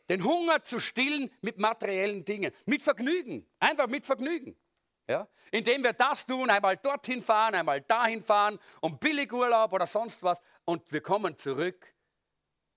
den 0.09 0.23
Hunger 0.23 0.63
zu 0.63 0.79
stillen 0.79 1.31
mit 1.41 1.57
materiellen 1.57 2.25
Dingen, 2.25 2.51
mit 2.65 2.81
Vergnügen, 2.81 3.47
einfach 3.59 3.87
mit 3.87 4.05
Vergnügen. 4.05 4.55
Ja? 5.07 5.27
Indem 5.51 5.83
wir 5.83 5.93
das 5.93 6.25
tun, 6.25 6.49
einmal 6.49 6.77
dorthin 6.77 7.21
fahren, 7.21 7.55
einmal 7.55 7.81
dahin 7.81 8.21
fahren, 8.21 8.59
um 8.81 8.99
Billigurlaub 8.99 9.73
oder 9.73 9.85
sonst 9.85 10.23
was, 10.23 10.41
und 10.65 10.91
wir 10.91 11.01
kommen 11.01 11.37
zurück 11.37 11.95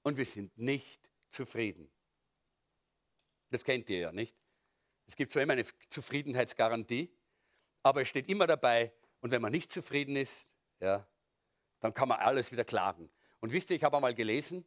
und 0.03 0.17
wir 0.17 0.27
sind 0.27 0.57
nicht 0.57 1.11
zufrieden. 1.31 1.91
Das 3.51 3.65
kennt 3.65 3.89
ihr 3.91 3.99
ja 3.99 4.13
nicht. 4.13 4.37
Es 5.07 5.17
gibt 5.17 5.33
zwar 5.33 5.43
immer 5.43 5.55
eine 5.55 5.65
Zufriedenheitsgarantie, 5.89 7.11
aber 7.83 8.03
es 8.03 8.09
steht 8.09 8.29
immer 8.29 8.47
dabei, 8.47 8.93
und 9.21 9.31
wenn 9.31 9.43
man 9.43 9.51
nicht 9.51 9.73
zufrieden 9.73 10.17
ist, 10.17 10.49
ja, 10.81 11.07
dann 11.81 11.95
kann 11.95 12.09
man 12.09 12.21
alles 12.21 12.53
wieder 12.53 12.65
klagen. 12.65 13.11
Und 13.41 13.53
wisst 13.53 13.71
ihr, 13.71 13.77
ich 13.77 13.85
habe 13.85 13.97
einmal 13.97 14.15
gelesen, 14.15 14.65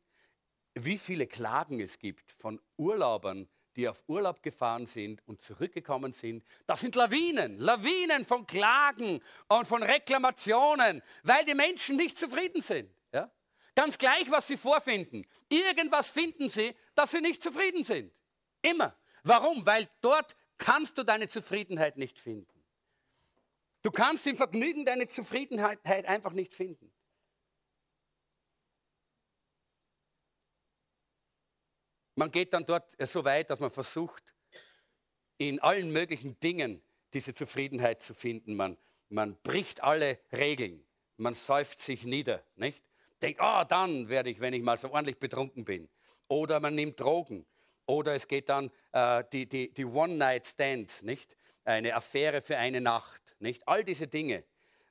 wie 0.76 0.98
viele 0.98 1.28
Klagen 1.28 1.80
es 1.80 2.00
gibt 2.00 2.32
von 2.32 2.62
Urlaubern, 2.78 3.50
die 3.76 3.88
auf 3.88 4.04
Urlaub 4.08 4.44
gefahren 4.44 4.86
sind 4.86 5.26
und 5.28 5.42
zurückgekommen 5.42 6.14
sind. 6.14 6.44
Das 6.68 6.82
sind 6.82 6.96
Lawinen, 6.96 7.58
Lawinen 7.60 8.26
von 8.26 8.46
Klagen 8.46 9.22
und 9.48 9.66
von 9.66 9.82
Reklamationen, 9.84 11.02
weil 11.24 11.46
die 11.46 11.56
Menschen 11.56 11.96
nicht 11.96 12.18
zufrieden 12.18 12.62
sind. 12.62 12.90
Ja? 13.14 13.32
Ganz 13.76 13.98
gleich, 13.98 14.30
was 14.30 14.48
sie 14.48 14.58
vorfinden. 14.58 15.26
Irgendwas 15.50 16.12
finden 16.12 16.50
sie, 16.50 16.76
dass 16.96 17.12
sie 17.12 17.22
nicht 17.22 17.42
zufrieden 17.42 17.84
sind. 17.84 18.12
Immer. 18.62 18.96
Warum? 19.24 19.66
Weil 19.66 19.90
dort 20.02 20.36
kannst 20.58 20.98
du 20.98 21.04
deine 21.04 21.28
Zufriedenheit 21.28 21.98
nicht 21.98 22.20
finden. 22.20 22.48
Du 23.84 23.90
kannst 23.90 24.28
im 24.28 24.38
Vergnügen 24.38 24.86
deine 24.86 25.08
Zufriedenheit 25.08 25.84
einfach 25.86 26.34
nicht 26.34 26.54
finden. 26.54 26.92
Man 32.22 32.30
geht 32.30 32.54
dann 32.54 32.68
dort 32.68 32.96
so 33.00 33.26
weit, 33.26 33.50
dass 33.50 33.60
man 33.60 33.72
versucht, 33.72 34.36
in 35.40 35.60
allen 35.60 35.90
möglichen 35.90 36.40
Dingen 36.40 36.84
diese 37.16 37.34
Zufriedenheit 37.34 38.04
zu 38.04 38.14
finden. 38.14 38.54
Man, 38.54 38.78
man 39.10 39.38
bricht 39.42 39.82
alle 39.82 40.20
Regeln. 40.32 40.86
Man 41.18 41.34
säuft 41.34 41.80
sich 41.80 42.04
nieder, 42.04 42.44
nicht? 42.56 42.84
Denkt, 43.24 43.42
ah, 43.42 43.62
oh, 43.62 43.66
dann 43.68 44.08
werde 44.08 44.30
ich, 44.30 44.40
wenn 44.40 44.54
ich 44.54 44.62
mal 44.62 44.78
so 44.78 44.92
ordentlich 44.92 45.18
betrunken 45.18 45.66
bin. 45.66 45.90
Oder 46.28 46.60
man 46.60 46.76
nimmt 46.76 47.00
Drogen. 47.00 47.48
Oder 47.88 48.14
es 48.14 48.28
geht 48.28 48.50
dann 48.50 48.70
äh, 48.92 49.24
die, 49.34 49.50
die, 49.50 49.74
die 49.74 49.86
One-Night-Stands, 49.86 51.02
nicht? 51.02 51.36
Eine 51.64 51.96
Affäre 51.96 52.44
für 52.44 52.58
eine 52.58 52.82
Nacht, 52.82 53.36
nicht? 53.40 53.68
All 53.68 53.84
diese 53.84 54.08
Dinge. 54.08 54.44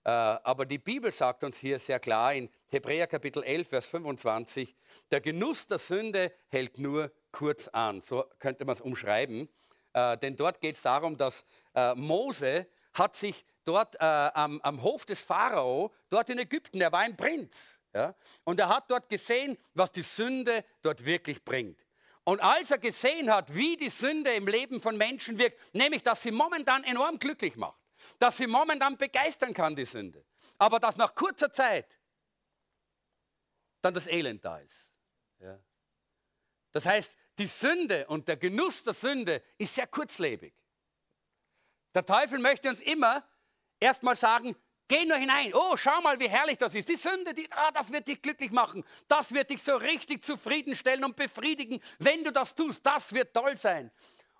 Äh, 0.03 0.11
aber 0.11 0.67
die 0.67 0.79
Bibel 0.79 1.13
sagt 1.13 1.45
uns 1.45 1.59
hier 1.59 1.79
sehr 1.79 2.01
klar 2.01 2.35
in 2.35 2.51
Hebräer 2.67 3.07
Kapitel 3.07 3.45
11, 3.45 3.69
Vers 3.69 3.87
25, 3.87 4.75
der 5.13 5.21
Genuss 5.21 5.69
der 5.69 5.79
Sünde 5.79 6.33
hält 6.49 6.79
nur 6.79 7.13
kurz 7.33 7.69
an. 7.69 8.01
So 8.01 8.25
könnte 8.39 8.65
man 8.65 8.75
es 8.75 8.81
umschreiben. 8.81 9.49
Äh, 9.93 10.19
denn 10.19 10.37
dort 10.37 10.61
geht 10.61 10.75
es 10.75 10.83
darum, 10.83 11.17
dass 11.17 11.45
äh, 11.75 11.95
Mose 11.95 12.67
hat 12.95 13.17
sich 13.17 13.45
dort 13.65 13.97
äh, 13.97 14.05
am, 14.05 14.61
am, 14.63 14.83
Hof 14.83 15.05
des 15.05 15.23
Pharao, 15.23 15.93
dort 16.09 16.31
in 16.31 16.39
Ägypten, 16.39 16.81
er 16.81 16.93
war 16.93 17.01
ein 17.01 17.17
Prinz. 17.17 17.79
Ja? 17.95 18.15
Und 18.45 18.61
er 18.61 18.69
hat 18.69 18.91
dort 18.91 19.09
gesehen, 19.09 19.59
was 19.75 19.93
die 19.93 20.03
Sünde 20.03 20.65
dort 20.83 21.05
wirklich 21.05 21.45
bringt. 21.45 21.87
Und 22.25 22.41
als 22.41 22.71
er 22.71 22.79
gesehen 22.79 23.33
hat, 23.33 23.55
wie 23.55 23.77
die 23.77 23.89
Sünde 23.89 24.33
im 24.35 24.47
Leben 24.47 24.81
von 24.81 24.97
Menschen 24.97 25.39
wirkt, 25.39 25.59
nämlich, 25.75 26.03
dass 26.03 26.23
sie 26.23 26.31
momentan 26.31 26.85
enorm 26.85 27.19
glücklich 27.19 27.57
macht, 27.57 27.81
dass 28.19 28.37
sie 28.37 28.47
momentan 28.47 28.97
begeistern 28.97 29.55
kann, 29.55 29.75
die 29.75 29.85
Sünde, 29.85 30.25
aber 30.59 30.79
dass 30.79 30.97
nach 30.97 31.15
kurzer 31.15 31.53
Zeit 31.53 31.99
dann 33.81 33.95
das 33.95 34.07
Elend 34.07 34.45
da 34.45 34.59
ist. 34.59 34.93
Ja. 35.41 35.59
Das 36.73 36.87
heißt, 36.87 37.17
die 37.41 37.47
Sünde 37.47 38.07
und 38.07 38.29
der 38.29 38.37
Genuss 38.37 38.85
der 38.85 38.93
Sünde 38.93 39.43
ist 39.57 39.75
sehr 39.75 39.87
kurzlebig. 39.87 40.53
Der 41.95 42.05
Teufel 42.05 42.39
möchte 42.39 42.69
uns 42.69 42.83
immer 42.83 43.27
erstmal 43.81 44.15
sagen, 44.15 44.55
geh 44.87 45.07
nur 45.07 45.17
hinein, 45.17 45.53
oh, 45.55 45.75
schau 45.77 46.03
mal, 46.03 46.21
wie 46.21 46.29
herrlich 46.29 46.59
das 46.59 46.75
ist. 46.75 46.89
Die 46.89 46.97
Sünde, 46.97 47.33
die, 47.33 47.51
ah, 47.51 47.71
das 47.73 47.91
wird 47.91 48.07
dich 48.07 48.21
glücklich 48.21 48.51
machen, 48.51 48.85
das 49.09 49.33
wird 49.33 49.51
dich 49.51 49.63
so 49.63 49.75
richtig 49.77 50.23
zufriedenstellen 50.23 51.03
und 51.03 51.17
befriedigen, 51.17 51.81
wenn 51.99 52.23
du 52.23 52.31
das 52.31 52.55
tust, 52.55 52.85
das 52.85 53.13
wird 53.13 53.35
toll 53.35 53.57
sein. 53.57 53.91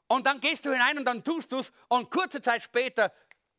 Und 0.07 0.27
dann 0.27 0.39
gehst 0.41 0.67
du 0.67 0.73
hinein 0.73 0.99
und 0.99 1.05
dann 1.07 1.25
tust 1.25 1.53
du 1.53 1.61
es 1.61 1.73
und 1.89 2.11
kurze 2.11 2.41
Zeit 2.41 2.63
später 2.63 3.13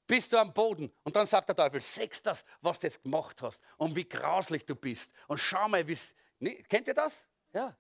bist 0.06 0.34
du 0.34 0.38
am 0.38 0.54
Boden. 0.54 0.94
Und 1.04 1.16
dann 1.16 1.26
sagt 1.26 1.50
der 1.50 1.56
Teufel, 1.56 1.82
sechs 1.82 2.22
das, 2.22 2.46
was 2.62 2.80
du 2.80 2.88
jetzt 2.88 3.02
gemacht 3.02 3.42
hast 3.42 3.64
und 3.78 3.96
wie 3.96 4.08
grauslich 4.08 4.66
du 4.66 4.76
bist. 4.76 5.12
Und 5.28 5.40
schau 5.40 5.68
mal, 5.68 5.88
wie 5.88 5.94
es, 5.94 6.14
nee, 6.40 6.62
kennt 6.70 6.88
ihr 6.88 6.94
das? 6.94 7.28
Ja. 7.54 7.76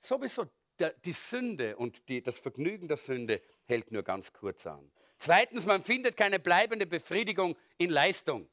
Sowieso, 0.00 0.50
die 0.78 1.12
Sünde 1.12 1.76
und 1.76 2.08
die, 2.08 2.22
das 2.22 2.38
Vergnügen 2.38 2.88
der 2.88 2.96
Sünde 2.96 3.40
hält 3.64 3.92
nur 3.92 4.02
ganz 4.02 4.32
kurz 4.32 4.66
an. 4.66 4.90
Zweitens, 5.18 5.66
man 5.66 5.82
findet 5.82 6.16
keine 6.16 6.38
bleibende 6.38 6.86
Befriedigung 6.86 7.56
in 7.78 7.90
Leistung. 7.90 8.48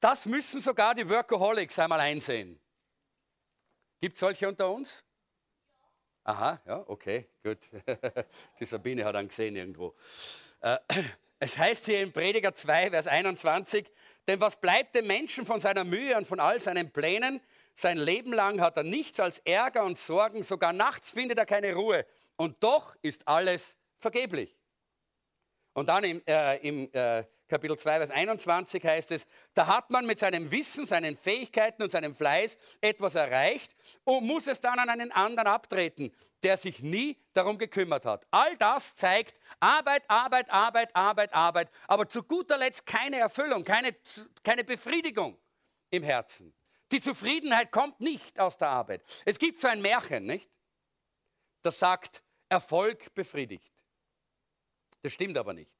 Das 0.00 0.26
müssen 0.26 0.60
sogar 0.60 0.94
die 0.94 1.08
Workaholics 1.08 1.78
einmal 1.78 2.00
einsehen. 2.00 2.58
Gibt 4.00 4.14
es 4.14 4.20
solche 4.20 4.48
unter 4.48 4.70
uns? 4.70 5.04
Aha, 6.24 6.60
ja, 6.66 6.84
okay, 6.88 7.28
gut. 7.42 7.58
Die 8.60 8.64
Sabine 8.64 9.04
hat 9.04 9.14
ihn 9.14 9.28
gesehen 9.28 9.56
irgendwo. 9.56 9.94
Äh, 10.60 10.78
es 11.38 11.58
heißt 11.58 11.86
hier 11.86 12.02
in 12.02 12.12
Prediger 12.12 12.54
2, 12.54 12.90
Vers 12.90 13.06
21, 13.08 13.90
denn 14.26 14.40
was 14.40 14.60
bleibt 14.60 14.94
dem 14.94 15.06
Menschen 15.06 15.44
von 15.44 15.60
seiner 15.60 15.84
Mühe 15.84 16.16
und 16.16 16.26
von 16.26 16.38
all 16.38 16.60
seinen 16.60 16.90
Plänen? 16.92 17.40
Sein 17.74 17.98
Leben 17.98 18.32
lang 18.32 18.60
hat 18.60 18.76
er 18.76 18.82
nichts 18.82 19.18
als 19.20 19.38
Ärger 19.40 19.84
und 19.84 19.98
Sorgen, 19.98 20.42
sogar 20.42 20.72
nachts 20.72 21.10
findet 21.10 21.38
er 21.38 21.46
keine 21.46 21.74
Ruhe. 21.74 22.06
Und 22.36 22.62
doch 22.62 22.94
ist 23.02 23.26
alles 23.28 23.78
vergeblich. 23.98 24.56
Und 25.74 25.88
dann 25.88 26.04
im, 26.04 26.22
äh, 26.26 26.56
im 26.58 26.92
äh, 26.92 27.24
Kapitel 27.48 27.78
2, 27.78 27.98
Vers 27.98 28.10
21 28.10 28.84
heißt 28.84 29.12
es, 29.12 29.26
da 29.54 29.66
hat 29.66 29.90
man 29.90 30.06
mit 30.06 30.18
seinem 30.18 30.50
Wissen, 30.50 30.86
seinen 30.86 31.16
Fähigkeiten 31.16 31.82
und 31.82 31.92
seinem 31.92 32.14
Fleiß 32.14 32.56
etwas 32.80 33.14
erreicht 33.14 33.74
und 34.04 34.24
muss 34.24 34.46
es 34.46 34.60
dann 34.60 34.78
an 34.78 34.88
einen 34.88 35.12
anderen 35.12 35.48
abtreten, 35.48 36.12
der 36.42 36.56
sich 36.56 36.82
nie 36.82 37.18
darum 37.32 37.58
gekümmert 37.58 38.04
hat. 38.04 38.26
All 38.30 38.56
das 38.56 38.96
zeigt 38.96 39.38
Arbeit, 39.60 40.08
Arbeit, 40.08 40.50
Arbeit, 40.50 40.96
Arbeit, 40.96 41.34
Arbeit, 41.34 41.70
aber 41.86 42.08
zu 42.08 42.22
guter 42.22 42.58
Letzt 42.58 42.86
keine 42.86 43.18
Erfüllung, 43.18 43.64
keine, 43.64 43.96
keine 44.42 44.64
Befriedigung 44.64 45.38
im 45.90 46.02
Herzen. 46.02 46.54
Die 46.92 47.00
Zufriedenheit 47.00 47.72
kommt 47.72 48.00
nicht 48.00 48.38
aus 48.38 48.58
der 48.58 48.68
Arbeit. 48.68 49.02
Es 49.24 49.38
gibt 49.38 49.60
so 49.60 49.68
ein 49.68 49.80
Märchen, 49.80 50.26
nicht? 50.26 50.50
Das 51.62 51.78
sagt, 51.78 52.22
Erfolg 52.48 53.14
befriedigt. 53.14 53.72
Das 55.00 55.12
stimmt 55.12 55.38
aber 55.38 55.54
nicht. 55.54 55.74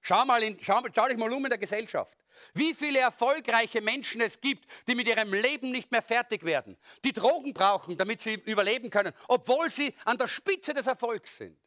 Schau, 0.00 0.24
mal 0.24 0.42
in, 0.42 0.58
schau, 0.60 0.82
schau 0.94 1.08
dich 1.08 1.16
mal 1.16 1.32
um 1.32 1.44
in 1.44 1.50
der 1.50 1.58
Gesellschaft. 1.58 2.16
Wie 2.54 2.74
viele 2.74 2.98
erfolgreiche 2.98 3.80
Menschen 3.80 4.20
es 4.20 4.40
gibt, 4.40 4.68
die 4.86 4.94
mit 4.94 5.06
ihrem 5.06 5.32
Leben 5.32 5.70
nicht 5.70 5.90
mehr 5.90 6.02
fertig 6.02 6.44
werden, 6.44 6.76
die 7.04 7.12
Drogen 7.12 7.52
brauchen, 7.52 7.96
damit 7.96 8.20
sie 8.20 8.34
überleben 8.34 8.90
können, 8.90 9.12
obwohl 9.28 9.70
sie 9.70 9.94
an 10.04 10.18
der 10.18 10.28
Spitze 10.28 10.74
des 10.74 10.86
Erfolgs 10.86 11.36
sind. 11.36 11.58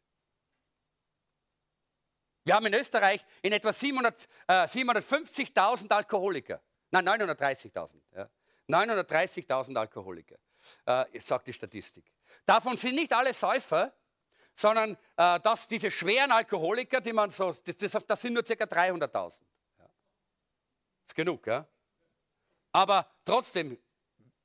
Wir 2.44 2.54
haben 2.54 2.66
in 2.66 2.74
Österreich 2.74 3.24
in 3.42 3.52
etwa 3.52 3.72
700, 3.72 4.28
äh, 4.48 4.52
750.000 4.66 5.92
Alkoholiker. 5.92 6.60
Nein, 6.90 7.06
930.000. 7.08 8.02
Ja. 8.16 8.28
930.000 8.68 9.76
Alkoholiker, 9.76 10.36
äh, 10.86 11.20
sagt 11.20 11.48
die 11.48 11.52
Statistik. 11.52 12.04
Davon 12.44 12.76
sind 12.76 12.94
nicht 12.94 13.12
alle 13.12 13.32
Säufer, 13.32 13.92
sondern 14.54 14.96
äh, 15.16 15.40
dass 15.40 15.66
diese 15.66 15.90
schweren 15.90 16.30
Alkoholiker, 16.30 17.00
die 17.00 17.12
man 17.12 17.30
so, 17.30 17.52
das, 17.52 17.76
das, 17.76 18.06
das 18.06 18.20
sind 18.20 18.34
nur 18.34 18.42
ca. 18.42 18.52
300.000. 18.52 19.42
Ja. 19.78 19.90
Ist 21.06 21.14
genug, 21.14 21.46
ja? 21.46 21.66
Aber 22.72 23.06
trotzdem 23.24 23.78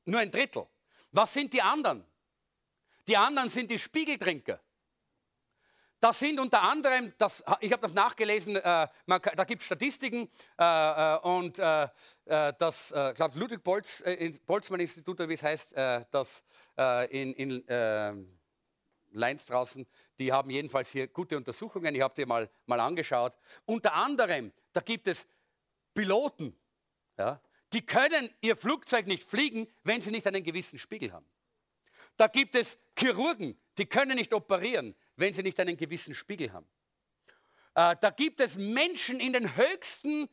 nur 0.05 0.19
ein 0.19 0.31
Drittel. 0.31 0.67
Was 1.11 1.33
sind 1.33 1.53
die 1.53 1.61
anderen? 1.61 2.05
Die 3.07 3.15
anderen 3.15 3.49
sind 3.49 3.71
die 3.71 3.79
Spiegeltrinker. 3.79 4.59
Das 5.99 6.19
sind 6.19 6.39
unter 6.39 6.61
anderem, 6.61 7.13
das, 7.17 7.43
ich 7.59 7.71
habe 7.71 7.81
das 7.81 7.93
nachgelesen, 7.93 8.55
äh, 8.55 8.87
man, 9.05 9.21
da 9.21 9.43
gibt 9.43 9.61
es 9.61 9.65
Statistiken 9.65 10.29
äh, 10.59 10.63
äh, 10.63 11.19
und 11.19 11.57
äh, 11.59 11.87
äh 12.25 12.53
das, 12.57 12.91
ich 12.91 13.15
glaube, 13.15 13.39
Ludwig 13.39 13.63
Bolz, 13.63 14.03
Boltzmann 14.45 14.79
Institut, 14.79 15.19
oder 15.19 15.29
wie 15.29 15.33
es 15.33 15.43
heißt, 15.43 15.75
das 16.11 16.43
in, 17.09 17.33
in 17.33 18.27
Leins 19.11 19.45
draußen, 19.45 19.87
die 20.19 20.31
haben 20.31 20.49
jedenfalls 20.49 20.91
hier 20.91 21.07
gute 21.07 21.37
Untersuchungen, 21.37 21.95
ich 21.95 22.01
habe 22.01 22.13
die 22.15 22.25
mal, 22.25 22.49
mal 22.65 22.79
angeschaut. 22.79 23.33
Unter 23.65 23.93
anderem, 23.93 24.51
da 24.73 24.81
gibt 24.81 25.07
es 25.07 25.27
Piloten, 25.93 26.55
ja, 27.17 27.41
die 27.73 27.85
können 27.85 28.29
ihr 28.41 28.55
Flugzeug 28.55 29.07
nicht 29.07 29.27
fliegen, 29.27 29.67
wenn 29.83 30.01
sie 30.01 30.11
nicht 30.11 30.27
einen 30.27 30.43
gewissen 30.43 30.79
Spiegel 30.79 31.11
haben. 31.11 31.25
Da 32.15 32.27
gibt 32.27 32.55
es 32.55 32.77
Chirurgen, 32.97 33.59
die 33.77 33.85
können 33.85 34.15
nicht 34.17 34.33
operieren, 34.33 34.95
wenn 35.15 35.33
sie 35.33 35.43
nicht 35.43 35.59
einen 35.59 35.77
gewissen 35.77 36.15
Spiegel 36.15 36.51
haben. 36.51 36.67
Äh, 37.75 37.95
da 38.01 38.09
gibt 38.09 38.39
es 38.39 38.57
Menschen 38.57 39.19
in 39.19 39.33
den 39.33 39.55
höchsten 39.55 40.27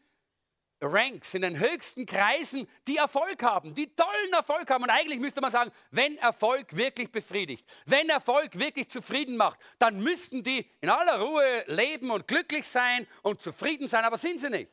Ranks, 0.81 1.35
in 1.35 1.42
den 1.42 1.59
höchsten 1.59 2.07
Kreisen, 2.07 2.68
die 2.87 2.96
Erfolg 2.96 3.42
haben, 3.42 3.74
die 3.74 3.94
tollen 3.94 4.33
Erfolg 4.33 4.68
haben. 4.70 4.85
Und 4.85 4.90
eigentlich 4.90 5.18
müsste 5.18 5.40
man 5.40 5.50
sagen, 5.50 5.70
wenn 5.90 6.16
Erfolg 6.18 6.77
wirklich 6.77 7.11
befriedigt, 7.11 7.66
wenn 7.87 8.09
Erfolg 8.09 8.59
wirklich 8.59 8.88
zufrieden 8.88 9.37
macht, 9.37 9.59
dann 9.79 10.03
müssten 10.03 10.42
die 10.42 10.68
in 10.81 10.90
aller 10.90 11.20
Ruhe 11.20 11.64
leben 11.66 12.11
und 12.11 12.27
glücklich 12.29 12.66
sein 12.66 13.07
und 13.22 13.40
zufrieden 13.40 13.88
sein, 13.88 14.05
aber 14.05 14.18
sind 14.18 14.40
sie 14.40 14.50
nicht. 14.50 14.70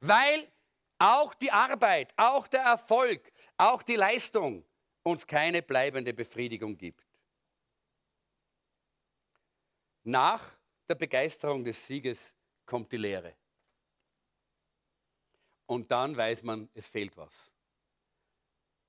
Weil 0.00 0.48
auch 0.98 1.34
die 1.34 1.50
Arbeit, 1.50 2.12
auch 2.16 2.46
der 2.46 2.62
Erfolg, 2.62 3.32
auch 3.56 3.82
die 3.82 3.96
Leistung 3.96 4.64
uns 5.06 5.26
keine 5.26 5.62
bleibende 5.62 6.12
Befriedigung 6.12 6.76
gibt. 6.76 7.06
Nach 10.02 10.50
der 10.88 10.96
Begeisterung 10.96 11.62
des 11.62 11.86
Sieges 11.86 12.34
kommt 12.64 12.90
die 12.90 12.96
Lehre. 12.96 13.34
Und 15.66 15.90
dann 15.90 16.16
weiß 16.16 16.42
man, 16.42 16.68
es 16.74 16.88
fehlt 16.88 17.16
was. 17.16 17.52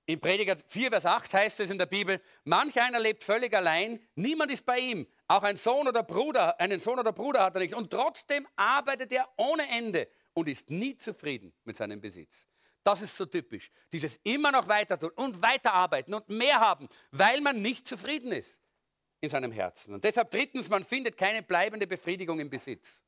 In 0.07 0.19
Prediger 0.19 0.55
4, 0.57 0.89
Vers 0.89 1.05
8 1.05 1.33
heißt 1.33 1.59
es 1.59 1.69
in 1.69 1.77
der 1.77 1.85
Bibel, 1.85 2.21
manch 2.45 2.81
einer 2.81 2.99
lebt 2.99 3.23
völlig 3.23 3.53
allein, 3.53 3.99
niemand 4.15 4.51
ist 4.51 4.65
bei 4.65 4.79
ihm, 4.79 5.05
auch 5.27 5.43
ein 5.43 5.57
Sohn 5.57 5.87
oder 5.87 6.01
Bruder, 6.01 6.59
einen 6.59 6.79
Sohn 6.79 6.97
oder 6.97 7.11
Bruder 7.11 7.43
hat 7.43 7.55
er 7.55 7.61
nicht. 7.61 7.75
Und 7.75 7.91
trotzdem 7.91 8.47
arbeitet 8.55 9.11
er 9.11 9.27
ohne 9.37 9.67
Ende 9.69 10.07
und 10.33 10.47
ist 10.47 10.69
nie 10.69 10.97
zufrieden 10.97 11.53
mit 11.63 11.75
seinem 11.75 11.99
Besitz. 11.99 12.47
Das 12.87 13.01
ist 13.01 13.17
so 13.17 13.25
typisch. 13.25 13.69
Dieses 13.91 14.15
immer 14.23 14.49
noch 14.49 14.69
weiter 14.69 14.97
tun 14.97 15.09
und 15.17 15.41
weiterarbeiten 15.41 16.13
und 16.13 16.29
mehr 16.29 16.61
haben, 16.61 16.87
weil 17.11 17.41
man 17.41 17.61
nicht 17.61 17.85
zufrieden 17.85 18.31
ist 18.31 18.61
in 19.19 19.29
seinem 19.29 19.51
Herzen. 19.51 19.93
Und 19.93 20.05
deshalb 20.05 20.31
drittens, 20.31 20.69
man 20.69 20.85
findet 20.85 21.17
keine 21.17 21.43
bleibende 21.43 21.85
Befriedigung 21.85 22.39
im 22.39 22.49
Besitz. 22.49 23.03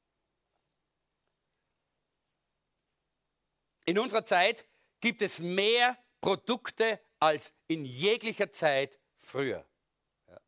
In 3.85 3.97
unserer 3.97 4.25
Zeit 4.25 4.65
gibt 4.99 5.21
es 5.21 5.39
mehr 5.39 5.97
Produkte 6.19 6.99
als 7.17 7.53
in 7.67 7.85
jeglicher 7.85 8.51
Zeit 8.51 8.99
früher. 9.15 9.65
Ja. 10.27 10.41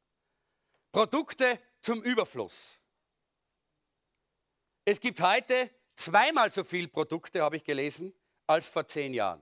Produkte 0.92 1.58
zum 1.80 2.04
Überfluss. 2.04 2.82
Es 4.84 5.00
gibt 5.00 5.22
heute 5.22 5.72
zweimal 5.96 6.52
so 6.52 6.66
viele 6.66 6.90
Produkte, 6.90 7.42
habe 7.42 7.56
ich 7.56 7.64
gelesen, 7.64 8.14
als 8.52 8.68
vor 8.68 8.88
zehn 8.88 9.14
Jahren. 9.14 9.42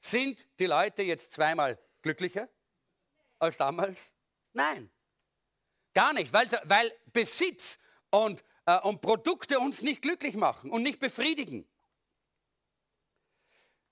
Sind 0.00 0.46
die 0.58 0.66
Leute 0.66 1.02
jetzt 1.02 1.32
zweimal 1.32 1.78
glücklicher 2.02 2.48
als 3.38 3.56
damals? 3.56 4.12
Nein, 4.52 4.90
gar 5.94 6.12
nicht, 6.12 6.32
weil, 6.32 6.48
weil 6.64 6.92
Besitz 7.12 7.78
und, 8.10 8.44
äh, 8.66 8.78
und 8.80 9.00
Produkte 9.00 9.58
uns 9.58 9.82
nicht 9.82 10.02
glücklich 10.02 10.34
machen 10.34 10.70
und 10.70 10.82
nicht 10.82 11.00
befriedigen. 11.00 11.66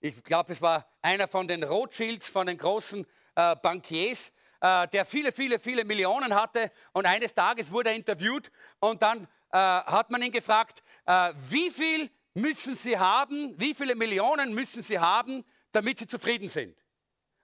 Ich 0.00 0.22
glaube, 0.24 0.52
es 0.52 0.60
war 0.60 0.86
einer 1.00 1.28
von 1.28 1.46
den 1.46 1.62
Rothschilds, 1.62 2.28
von 2.28 2.48
den 2.48 2.58
großen 2.58 3.06
äh, 3.36 3.56
Bankiers, 3.56 4.32
äh, 4.60 4.88
der 4.88 5.04
viele, 5.04 5.32
viele, 5.32 5.58
viele 5.60 5.84
Millionen 5.84 6.34
hatte 6.34 6.72
und 6.92 7.06
eines 7.06 7.32
Tages 7.32 7.70
wurde 7.70 7.90
er 7.90 7.96
interviewt 7.96 8.50
und 8.80 9.00
dann 9.00 9.24
äh, 9.52 9.56
hat 9.56 10.10
man 10.10 10.22
ihn 10.22 10.32
gefragt, 10.32 10.82
äh, 11.06 11.32
wie 11.48 11.70
viel 11.70 12.10
müssen 12.34 12.74
Sie 12.74 12.98
haben, 12.98 13.58
wie 13.60 13.74
viele 13.74 13.94
Millionen 13.94 14.54
müssen 14.54 14.82
Sie 14.82 14.98
haben, 14.98 15.44
damit 15.72 15.98
Sie 15.98 16.06
zufrieden 16.06 16.48
sind? 16.48 16.84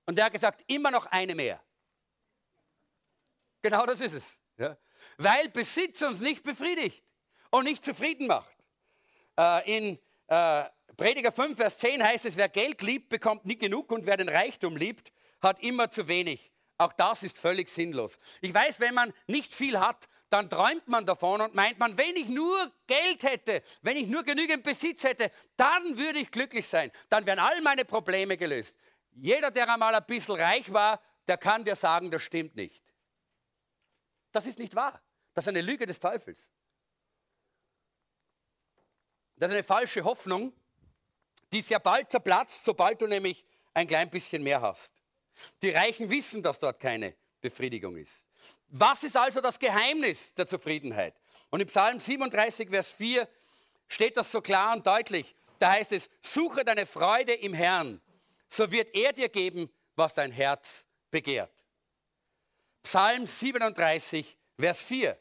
Und 0.06 0.18
er 0.18 0.26
hat 0.26 0.32
gesagt, 0.32 0.64
immer 0.66 0.90
noch 0.90 1.06
eine 1.06 1.34
mehr. 1.34 1.62
Genau 3.62 3.84
das 3.84 4.00
ist 4.00 4.14
es. 4.14 4.40
Ja. 4.56 4.76
Weil 5.16 5.48
Besitz 5.50 6.02
uns 6.02 6.20
nicht 6.20 6.42
befriedigt 6.42 7.04
und 7.50 7.64
nicht 7.64 7.84
zufrieden 7.84 8.26
macht. 8.26 8.56
Äh, 9.38 9.76
in 9.76 9.98
äh, 10.28 10.64
Prediger 10.96 11.32
5, 11.32 11.56
Vers 11.56 11.78
10 11.78 12.02
heißt 12.02 12.24
es, 12.26 12.36
wer 12.36 12.48
Geld 12.48 12.82
liebt, 12.82 13.08
bekommt 13.08 13.44
nie 13.44 13.56
genug 13.56 13.92
und 13.92 14.06
wer 14.06 14.16
den 14.16 14.28
Reichtum 14.28 14.76
liebt, 14.76 15.12
hat 15.40 15.60
immer 15.60 15.90
zu 15.90 16.08
wenig. 16.08 16.52
Auch 16.78 16.92
das 16.92 17.22
ist 17.22 17.38
völlig 17.38 17.68
sinnlos. 17.68 18.18
Ich 18.40 18.54
weiß, 18.54 18.80
wenn 18.80 18.94
man 18.94 19.12
nicht 19.26 19.52
viel 19.52 19.78
hat, 19.78 20.08
dann 20.30 20.50
träumt 20.50 20.86
man 20.88 21.06
davon 21.06 21.40
und 21.40 21.54
meint 21.54 21.78
man, 21.78 21.96
wenn 21.96 22.16
ich 22.16 22.28
nur 22.28 22.70
Geld 22.86 23.22
hätte, 23.22 23.62
wenn 23.82 23.96
ich 23.96 24.06
nur 24.06 24.22
genügend 24.22 24.62
Besitz 24.62 25.04
hätte, 25.04 25.30
dann 25.56 25.96
würde 25.96 26.18
ich 26.18 26.30
glücklich 26.30 26.66
sein. 26.66 26.90
Dann 27.08 27.24
wären 27.26 27.38
all 27.38 27.60
meine 27.62 27.84
Probleme 27.84 28.36
gelöst. 28.36 28.76
Jeder, 29.12 29.50
der 29.50 29.72
einmal 29.72 29.94
ein 29.94 30.04
bisschen 30.06 30.36
reich 30.36 30.72
war, 30.72 31.00
der 31.26 31.38
kann 31.38 31.64
dir 31.64 31.76
sagen, 31.76 32.10
das 32.10 32.22
stimmt 32.22 32.56
nicht. 32.56 32.94
Das 34.32 34.46
ist 34.46 34.58
nicht 34.58 34.74
wahr. 34.74 35.00
Das 35.34 35.44
ist 35.44 35.48
eine 35.48 35.62
Lüge 35.62 35.86
des 35.86 35.98
Teufels. 35.98 36.50
Das 39.36 39.48
ist 39.48 39.54
eine 39.54 39.64
falsche 39.64 40.04
Hoffnung, 40.04 40.52
die 41.52 41.60
sehr 41.62 41.78
bald 41.78 42.10
zerplatzt, 42.10 42.64
sobald 42.64 43.00
du 43.00 43.06
nämlich 43.06 43.44
ein 43.72 43.86
klein 43.86 44.10
bisschen 44.10 44.42
mehr 44.42 44.60
hast. 44.60 45.02
Die 45.62 45.70
Reichen 45.70 46.10
wissen, 46.10 46.42
dass 46.42 46.58
dort 46.58 46.80
keine 46.80 47.14
Befriedigung 47.40 47.96
ist. 47.96 48.27
Was 48.68 49.04
ist 49.04 49.16
also 49.16 49.40
das 49.40 49.58
Geheimnis 49.58 50.34
der 50.34 50.46
Zufriedenheit? 50.46 51.14
Und 51.50 51.60
im 51.60 51.68
Psalm 51.68 51.98
37, 51.98 52.68
Vers 52.68 52.92
4 52.92 53.28
steht 53.88 54.16
das 54.16 54.30
so 54.30 54.40
klar 54.40 54.74
und 54.74 54.86
deutlich. 54.86 55.34
Da 55.58 55.72
heißt 55.72 55.92
es, 55.92 56.10
suche 56.20 56.64
deine 56.64 56.86
Freude 56.86 57.32
im 57.32 57.54
Herrn, 57.54 58.00
so 58.48 58.70
wird 58.70 58.94
er 58.94 59.12
dir 59.12 59.28
geben, 59.28 59.70
was 59.96 60.14
dein 60.14 60.30
Herz 60.30 60.86
begehrt. 61.10 61.52
Psalm 62.82 63.26
37, 63.26 64.38
Vers 64.58 64.82
4. 64.82 65.18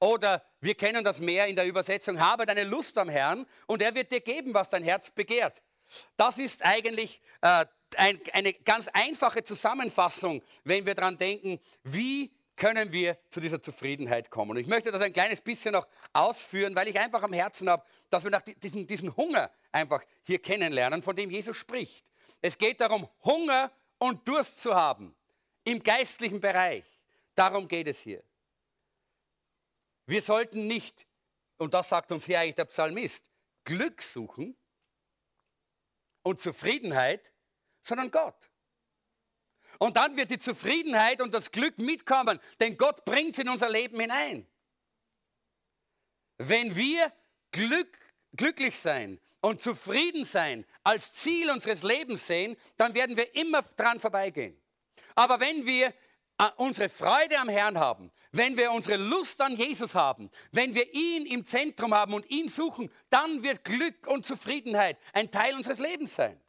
Oder 0.00 0.44
wir 0.60 0.74
kennen 0.74 1.04
das 1.04 1.20
mehr 1.20 1.46
in 1.46 1.56
der 1.56 1.66
Übersetzung, 1.66 2.20
habe 2.20 2.46
deine 2.46 2.64
Lust 2.64 2.98
am 2.98 3.08
Herrn 3.08 3.46
und 3.66 3.82
er 3.82 3.94
wird 3.94 4.12
dir 4.12 4.20
geben, 4.20 4.54
was 4.54 4.70
dein 4.70 4.84
Herz 4.84 5.10
begehrt. 5.10 5.62
Das 6.16 6.38
ist 6.38 6.64
eigentlich 6.64 7.20
äh, 7.40 7.64
ein, 7.96 8.20
eine 8.32 8.52
ganz 8.52 8.88
einfache 8.88 9.42
Zusammenfassung, 9.42 10.42
wenn 10.64 10.86
wir 10.86 10.94
daran 10.94 11.18
denken, 11.18 11.58
wie 11.82 12.30
können 12.58 12.92
wir 12.92 13.16
zu 13.30 13.40
dieser 13.40 13.62
Zufriedenheit 13.62 14.30
kommen. 14.30 14.50
Und 14.50 14.56
ich 14.58 14.66
möchte 14.66 14.90
das 14.90 15.00
ein 15.00 15.12
kleines 15.12 15.40
bisschen 15.40 15.72
noch 15.72 15.86
ausführen, 16.12 16.74
weil 16.76 16.88
ich 16.88 16.98
einfach 16.98 17.22
am 17.22 17.32
Herzen 17.32 17.70
habe, 17.70 17.84
dass 18.10 18.24
wir 18.24 18.30
nach 18.30 18.42
diesen, 18.42 18.86
diesen 18.86 19.16
Hunger 19.16 19.50
einfach 19.72 20.02
hier 20.24 20.40
kennenlernen, 20.40 21.00
von 21.00 21.16
dem 21.16 21.30
Jesus 21.30 21.56
spricht. 21.56 22.04
Es 22.42 22.58
geht 22.58 22.80
darum, 22.80 23.08
Hunger 23.24 23.72
und 23.98 24.26
Durst 24.26 24.60
zu 24.60 24.74
haben 24.74 25.14
im 25.64 25.82
geistlichen 25.82 26.40
Bereich. 26.40 26.84
Darum 27.34 27.68
geht 27.68 27.86
es 27.86 28.00
hier. 28.00 28.22
Wir 30.06 30.20
sollten 30.20 30.66
nicht, 30.66 31.06
und 31.58 31.74
das 31.74 31.88
sagt 31.88 32.10
uns 32.10 32.26
hier 32.26 32.40
eigentlich 32.40 32.56
der 32.56 32.64
Psalmist, 32.64 33.24
Glück 33.64 34.02
suchen 34.02 34.56
und 36.22 36.40
Zufriedenheit, 36.40 37.32
sondern 37.82 38.10
Gott. 38.10 38.47
Und 39.78 39.96
dann 39.96 40.16
wird 40.16 40.30
die 40.30 40.38
Zufriedenheit 40.38 41.22
und 41.22 41.32
das 41.32 41.52
Glück 41.52 41.78
mitkommen, 41.78 42.40
denn 42.60 42.76
Gott 42.76 43.04
bringt 43.04 43.34
es 43.34 43.38
in 43.38 43.48
unser 43.48 43.68
Leben 43.68 43.98
hinein. 44.00 44.46
Wenn 46.36 46.74
wir 46.74 47.12
Glück, 47.52 47.98
glücklich 48.34 48.78
sein 48.78 49.20
und 49.40 49.62
zufrieden 49.62 50.24
sein 50.24 50.66
als 50.82 51.12
Ziel 51.12 51.50
unseres 51.50 51.82
Lebens 51.82 52.26
sehen, 52.26 52.56
dann 52.76 52.94
werden 52.94 53.16
wir 53.16 53.34
immer 53.36 53.62
dran 53.62 54.00
vorbeigehen. 54.00 54.60
Aber 55.14 55.40
wenn 55.40 55.64
wir 55.64 55.94
äh, 56.38 56.48
unsere 56.56 56.88
Freude 56.88 57.38
am 57.38 57.48
Herrn 57.48 57.78
haben, 57.78 58.12
wenn 58.30 58.56
wir 58.56 58.72
unsere 58.72 58.96
Lust 58.96 59.40
an 59.40 59.56
Jesus 59.56 59.94
haben, 59.94 60.30
wenn 60.52 60.74
wir 60.74 60.92
ihn 60.92 61.26
im 61.26 61.44
Zentrum 61.44 61.94
haben 61.94 62.14
und 62.14 62.28
ihn 62.30 62.48
suchen, 62.48 62.90
dann 63.10 63.42
wird 63.42 63.64
Glück 63.64 64.06
und 64.06 64.26
Zufriedenheit 64.26 64.98
ein 65.12 65.30
Teil 65.30 65.54
unseres 65.56 65.78
Lebens 65.78 66.14
sein. 66.14 66.40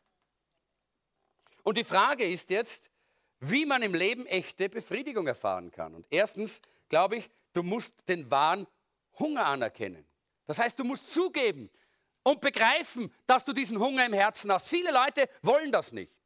Und 1.63 1.77
die 1.77 1.83
Frage 1.83 2.25
ist 2.25 2.49
jetzt, 2.49 2.88
wie 3.39 3.65
man 3.65 3.81
im 3.81 3.93
Leben 3.93 4.25
echte 4.25 4.69
Befriedigung 4.69 5.27
erfahren 5.27 5.71
kann. 5.71 5.95
Und 5.95 6.05
erstens, 6.09 6.61
glaube 6.89 7.17
ich, 7.17 7.29
du 7.53 7.63
musst 7.63 8.07
den 8.09 8.29
wahren 8.29 8.67
Hunger 9.17 9.45
anerkennen. 9.45 10.05
Das 10.45 10.59
heißt, 10.59 10.77
du 10.79 10.83
musst 10.83 11.13
zugeben 11.13 11.69
und 12.23 12.41
begreifen, 12.41 13.13
dass 13.27 13.45
du 13.45 13.53
diesen 13.53 13.79
Hunger 13.79 14.05
im 14.05 14.13
Herzen 14.13 14.51
hast. 14.51 14.67
Viele 14.67 14.91
Leute 14.91 15.29
wollen 15.41 15.71
das 15.71 15.91
nicht. 15.91 16.19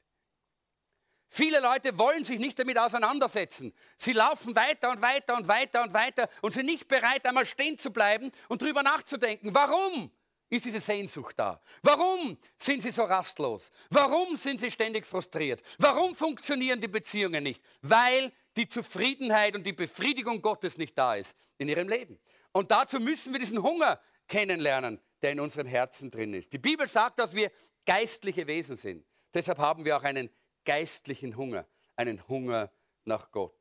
Viele 1.30 1.60
Leute 1.60 1.98
wollen 1.98 2.24
sich 2.24 2.38
nicht 2.38 2.60
damit 2.60 2.78
auseinandersetzen. 2.78 3.74
Sie 3.98 4.14
laufen 4.14 4.56
weiter 4.56 4.92
und 4.92 5.02
weiter 5.02 5.36
und 5.36 5.48
weiter 5.48 5.82
und 5.82 5.94
weiter 5.94 6.30
und 6.42 6.52
sind 6.52 6.68
nicht 6.68 6.88
bereit, 6.88 7.26
einmal 7.26 7.46
stehen 7.46 7.78
zu 7.80 7.92
bleiben 7.92 8.32
und 8.50 8.62
darüber 8.62 8.84
nachzudenken. 8.84 9.54
Warum 9.56 10.12
ist 10.54 10.66
diese 10.66 10.80
Sehnsucht 10.80 11.38
da? 11.38 11.62
Warum 11.82 12.38
sind 12.58 12.82
sie 12.82 12.92
so 12.92 13.04
rastlos? 13.04 13.72
Warum 13.90 14.36
sind 14.36 14.60
sie 14.60 14.72
ständig 14.72 15.06
frustriert? 15.06 15.62
Warum 15.80 16.16
funktionieren 16.16 16.80
die 16.80 16.88
Beziehungen 16.88 17.44
nicht? 17.44 17.64
Weil 17.82 18.32
die 18.56 18.68
Zufriedenheit 18.68 19.56
und 19.56 19.66
die 19.66 19.74
Befriedigung 19.74 20.42
Gottes 20.42 20.78
nicht 20.78 20.98
da 20.98 21.16
ist 21.16 21.36
in 21.58 21.70
ihrem 21.70 21.90
Leben. 21.90 22.20
Und 22.52 22.72
dazu 22.72 23.00
müssen 23.00 23.34
wir 23.34 23.40
diesen 23.40 23.62
Hunger 23.62 24.00
kennenlernen, 24.28 25.00
der 25.22 25.32
in 25.32 25.40
unseren 25.40 25.66
Herzen 25.66 26.12
drin 26.12 26.34
ist. 26.34 26.54
Die 26.54 26.60
Bibel 26.60 26.88
sagt, 26.88 27.20
dass 27.20 27.34
wir 27.34 27.52
geistliche 27.86 28.48
Wesen 28.48 28.78
sind. 28.78 29.06
Deshalb 29.34 29.58
haben 29.58 29.86
wir 29.86 29.98
auch 29.98 30.04
einen 30.04 30.30
geistlichen 30.66 31.36
Hunger, 31.36 31.66
einen 31.96 32.26
Hunger 32.28 32.72
nach 33.06 33.32
Gott. 33.32 33.56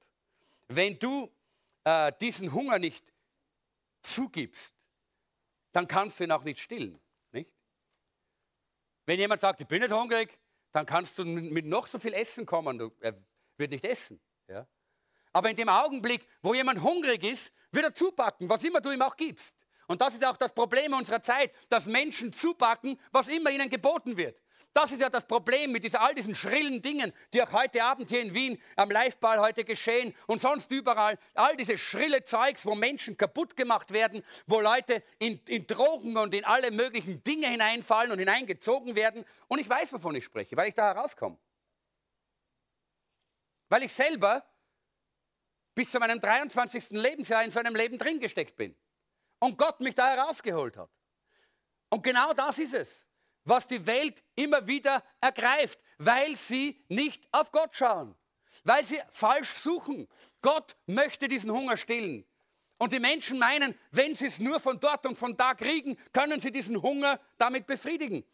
Wenn 0.68 0.98
du 0.98 1.30
äh, 1.84 2.12
diesen 2.20 2.52
Hunger 2.52 2.78
nicht 2.78 3.12
zugibst, 4.02 4.74
dann 5.72 5.88
kannst 5.88 6.20
du 6.20 6.24
ihn 6.24 6.32
auch 6.32 6.44
nicht 6.44 6.60
stillen. 6.60 7.00
Nicht? 7.32 7.50
Wenn 9.06 9.18
jemand 9.18 9.40
sagt, 9.40 9.60
ich 9.60 9.66
bin 9.66 9.82
nicht 9.82 9.92
hungrig, 9.92 10.38
dann 10.70 10.86
kannst 10.86 11.18
du 11.18 11.24
mit 11.24 11.66
noch 11.66 11.86
so 11.86 11.98
viel 11.98 12.14
Essen 12.14 12.46
kommen, 12.46 12.78
du, 12.78 12.90
er 13.00 13.14
wird 13.56 13.70
nicht 13.70 13.84
essen. 13.84 14.20
Ja? 14.48 14.66
Aber 15.32 15.50
in 15.50 15.56
dem 15.56 15.68
Augenblick, 15.68 16.26
wo 16.42 16.54
jemand 16.54 16.82
hungrig 16.82 17.24
ist, 17.24 17.52
wird 17.70 17.86
er 17.86 17.94
zupacken, 17.94 18.48
was 18.48 18.62
immer 18.64 18.80
du 18.80 18.90
ihm 18.90 19.02
auch 19.02 19.16
gibst. 19.16 19.56
Und 19.86 20.00
das 20.00 20.14
ist 20.14 20.24
auch 20.24 20.36
das 20.36 20.54
Problem 20.54 20.92
unserer 20.94 21.22
Zeit, 21.22 21.52
dass 21.68 21.86
Menschen 21.86 22.32
zupacken, 22.32 22.98
was 23.10 23.28
immer 23.28 23.50
ihnen 23.50 23.68
geboten 23.68 24.16
wird. 24.16 24.40
Das 24.74 24.90
ist 24.90 25.00
ja 25.00 25.10
das 25.10 25.26
Problem 25.26 25.70
mit 25.70 25.84
dieser, 25.84 26.00
all 26.00 26.14
diesen 26.14 26.34
schrillen 26.34 26.80
Dingen, 26.80 27.12
die 27.34 27.42
auch 27.42 27.52
heute 27.52 27.84
Abend 27.84 28.08
hier 28.08 28.22
in 28.22 28.32
Wien 28.32 28.60
am 28.76 28.90
Liveball 28.90 29.38
heute 29.38 29.64
geschehen 29.64 30.14
und 30.26 30.40
sonst 30.40 30.70
überall. 30.72 31.18
All 31.34 31.54
diese 31.56 31.76
schrille 31.76 32.24
Zeugs, 32.24 32.64
wo 32.64 32.74
Menschen 32.74 33.18
kaputt 33.18 33.54
gemacht 33.54 33.92
werden, 33.92 34.24
wo 34.46 34.60
Leute 34.60 35.02
in, 35.18 35.38
in 35.46 35.66
Drogen 35.66 36.16
und 36.16 36.32
in 36.32 36.46
alle 36.46 36.70
möglichen 36.70 37.22
Dinge 37.22 37.48
hineinfallen 37.48 38.12
und 38.12 38.18
hineingezogen 38.18 38.96
werden. 38.96 39.26
Und 39.48 39.58
ich 39.58 39.68
weiß, 39.68 39.92
wovon 39.92 40.14
ich 40.14 40.24
spreche, 40.24 40.56
weil 40.56 40.68
ich 40.68 40.74
da 40.74 40.94
herauskomme. 40.94 41.36
Weil 43.68 43.82
ich 43.82 43.92
selber 43.92 44.42
bis 45.74 45.90
zu 45.90 45.98
meinem 45.98 46.18
23. 46.18 46.90
Lebensjahr 46.92 47.44
in 47.44 47.50
so 47.50 47.60
einem 47.60 47.74
Leben 47.74 47.98
drin 47.98 48.20
gesteckt 48.20 48.56
bin. 48.56 48.74
Und 49.38 49.58
Gott 49.58 49.80
mich 49.80 49.94
da 49.94 50.14
herausgeholt 50.14 50.78
hat. 50.78 50.90
Und 51.90 52.02
genau 52.02 52.32
das 52.32 52.58
ist 52.58 52.72
es 52.72 53.06
was 53.44 53.66
die 53.66 53.86
Welt 53.86 54.22
immer 54.34 54.66
wieder 54.66 55.02
ergreift, 55.20 55.78
weil 55.98 56.36
sie 56.36 56.84
nicht 56.88 57.28
auf 57.32 57.50
Gott 57.52 57.76
schauen, 57.76 58.14
weil 58.64 58.84
sie 58.84 59.00
falsch 59.10 59.50
suchen. 59.54 60.08
Gott 60.40 60.76
möchte 60.86 61.28
diesen 61.28 61.50
Hunger 61.50 61.76
stillen. 61.76 62.24
Und 62.78 62.92
die 62.92 63.00
Menschen 63.00 63.38
meinen, 63.38 63.78
wenn 63.92 64.14
sie 64.14 64.26
es 64.26 64.40
nur 64.40 64.58
von 64.58 64.80
dort 64.80 65.06
und 65.06 65.16
von 65.16 65.36
da 65.36 65.54
kriegen, 65.54 65.96
können 66.12 66.40
sie 66.40 66.50
diesen 66.50 66.82
Hunger 66.82 67.20
damit 67.38 67.66
befriedigen. 67.66 68.24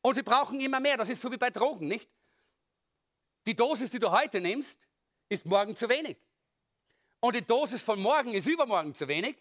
Und 0.00 0.14
sie 0.14 0.22
brauchen 0.22 0.58
immer 0.60 0.80
mehr. 0.80 0.96
Das 0.96 1.10
ist 1.10 1.20
so 1.20 1.30
wie 1.30 1.36
bei 1.36 1.50
Drogen, 1.50 1.88
nicht? 1.88 2.10
Die 3.46 3.54
Dosis, 3.54 3.90
die 3.90 3.98
du 3.98 4.10
heute 4.10 4.40
nimmst, 4.40 4.80
ist 5.28 5.44
morgen 5.44 5.76
zu 5.76 5.88
wenig. 5.88 6.16
Und 7.20 7.34
die 7.34 7.44
Dosis 7.44 7.82
von 7.82 8.00
morgen 8.00 8.32
ist 8.32 8.46
übermorgen 8.46 8.94
zu 8.94 9.08
wenig. 9.08 9.36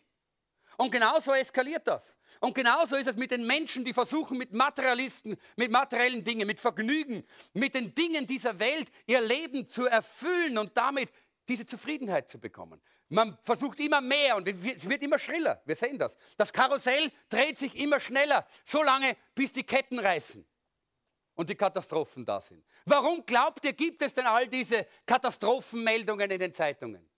Und 0.77 0.91
genauso 0.91 1.33
eskaliert 1.33 1.87
das. 1.87 2.15
Und 2.39 2.53
genauso 2.53 2.95
ist 2.95 3.07
es 3.07 3.17
mit 3.17 3.31
den 3.31 3.45
Menschen, 3.45 3.83
die 3.83 3.93
versuchen, 3.93 4.37
mit 4.37 4.53
Materialisten, 4.53 5.35
mit 5.55 5.71
materiellen 5.71 6.23
Dingen, 6.23 6.45
mit 6.45 6.59
Vergnügen, 6.59 7.23
mit 7.53 7.73
den 7.73 7.95
Dingen 7.95 8.27
dieser 8.27 8.59
Welt 8.59 8.89
ihr 9.07 9.19
Leben 9.19 9.65
zu 9.65 9.87
erfüllen 9.87 10.57
und 10.57 10.77
damit 10.77 11.09
diese 11.49 11.65
Zufriedenheit 11.65 12.29
zu 12.29 12.39
bekommen. 12.39 12.79
Man 13.09 13.37
versucht 13.41 13.79
immer 13.79 14.01
mehr 14.01 14.35
und 14.35 14.47
es 14.47 14.87
wird 14.87 15.01
immer 15.01 15.17
schriller. 15.17 15.61
Wir 15.65 15.75
sehen 15.75 15.97
das. 15.97 16.15
Das 16.37 16.53
Karussell 16.53 17.11
dreht 17.29 17.57
sich 17.57 17.75
immer 17.75 17.99
schneller, 17.99 18.45
so 18.63 18.83
lange, 18.83 19.17
bis 19.33 19.53
die 19.53 19.63
Ketten 19.63 19.97
reißen 19.97 20.45
und 21.35 21.49
die 21.49 21.55
Katastrophen 21.55 22.23
da 22.23 22.39
sind. 22.39 22.63
Warum 22.85 23.25
glaubt 23.25 23.65
ihr, 23.65 23.73
gibt 23.73 24.01
es 24.03 24.13
denn 24.13 24.25
all 24.25 24.47
diese 24.47 24.85
Katastrophenmeldungen 25.05 26.29
in 26.29 26.39
den 26.39 26.53
Zeitungen? 26.53 27.09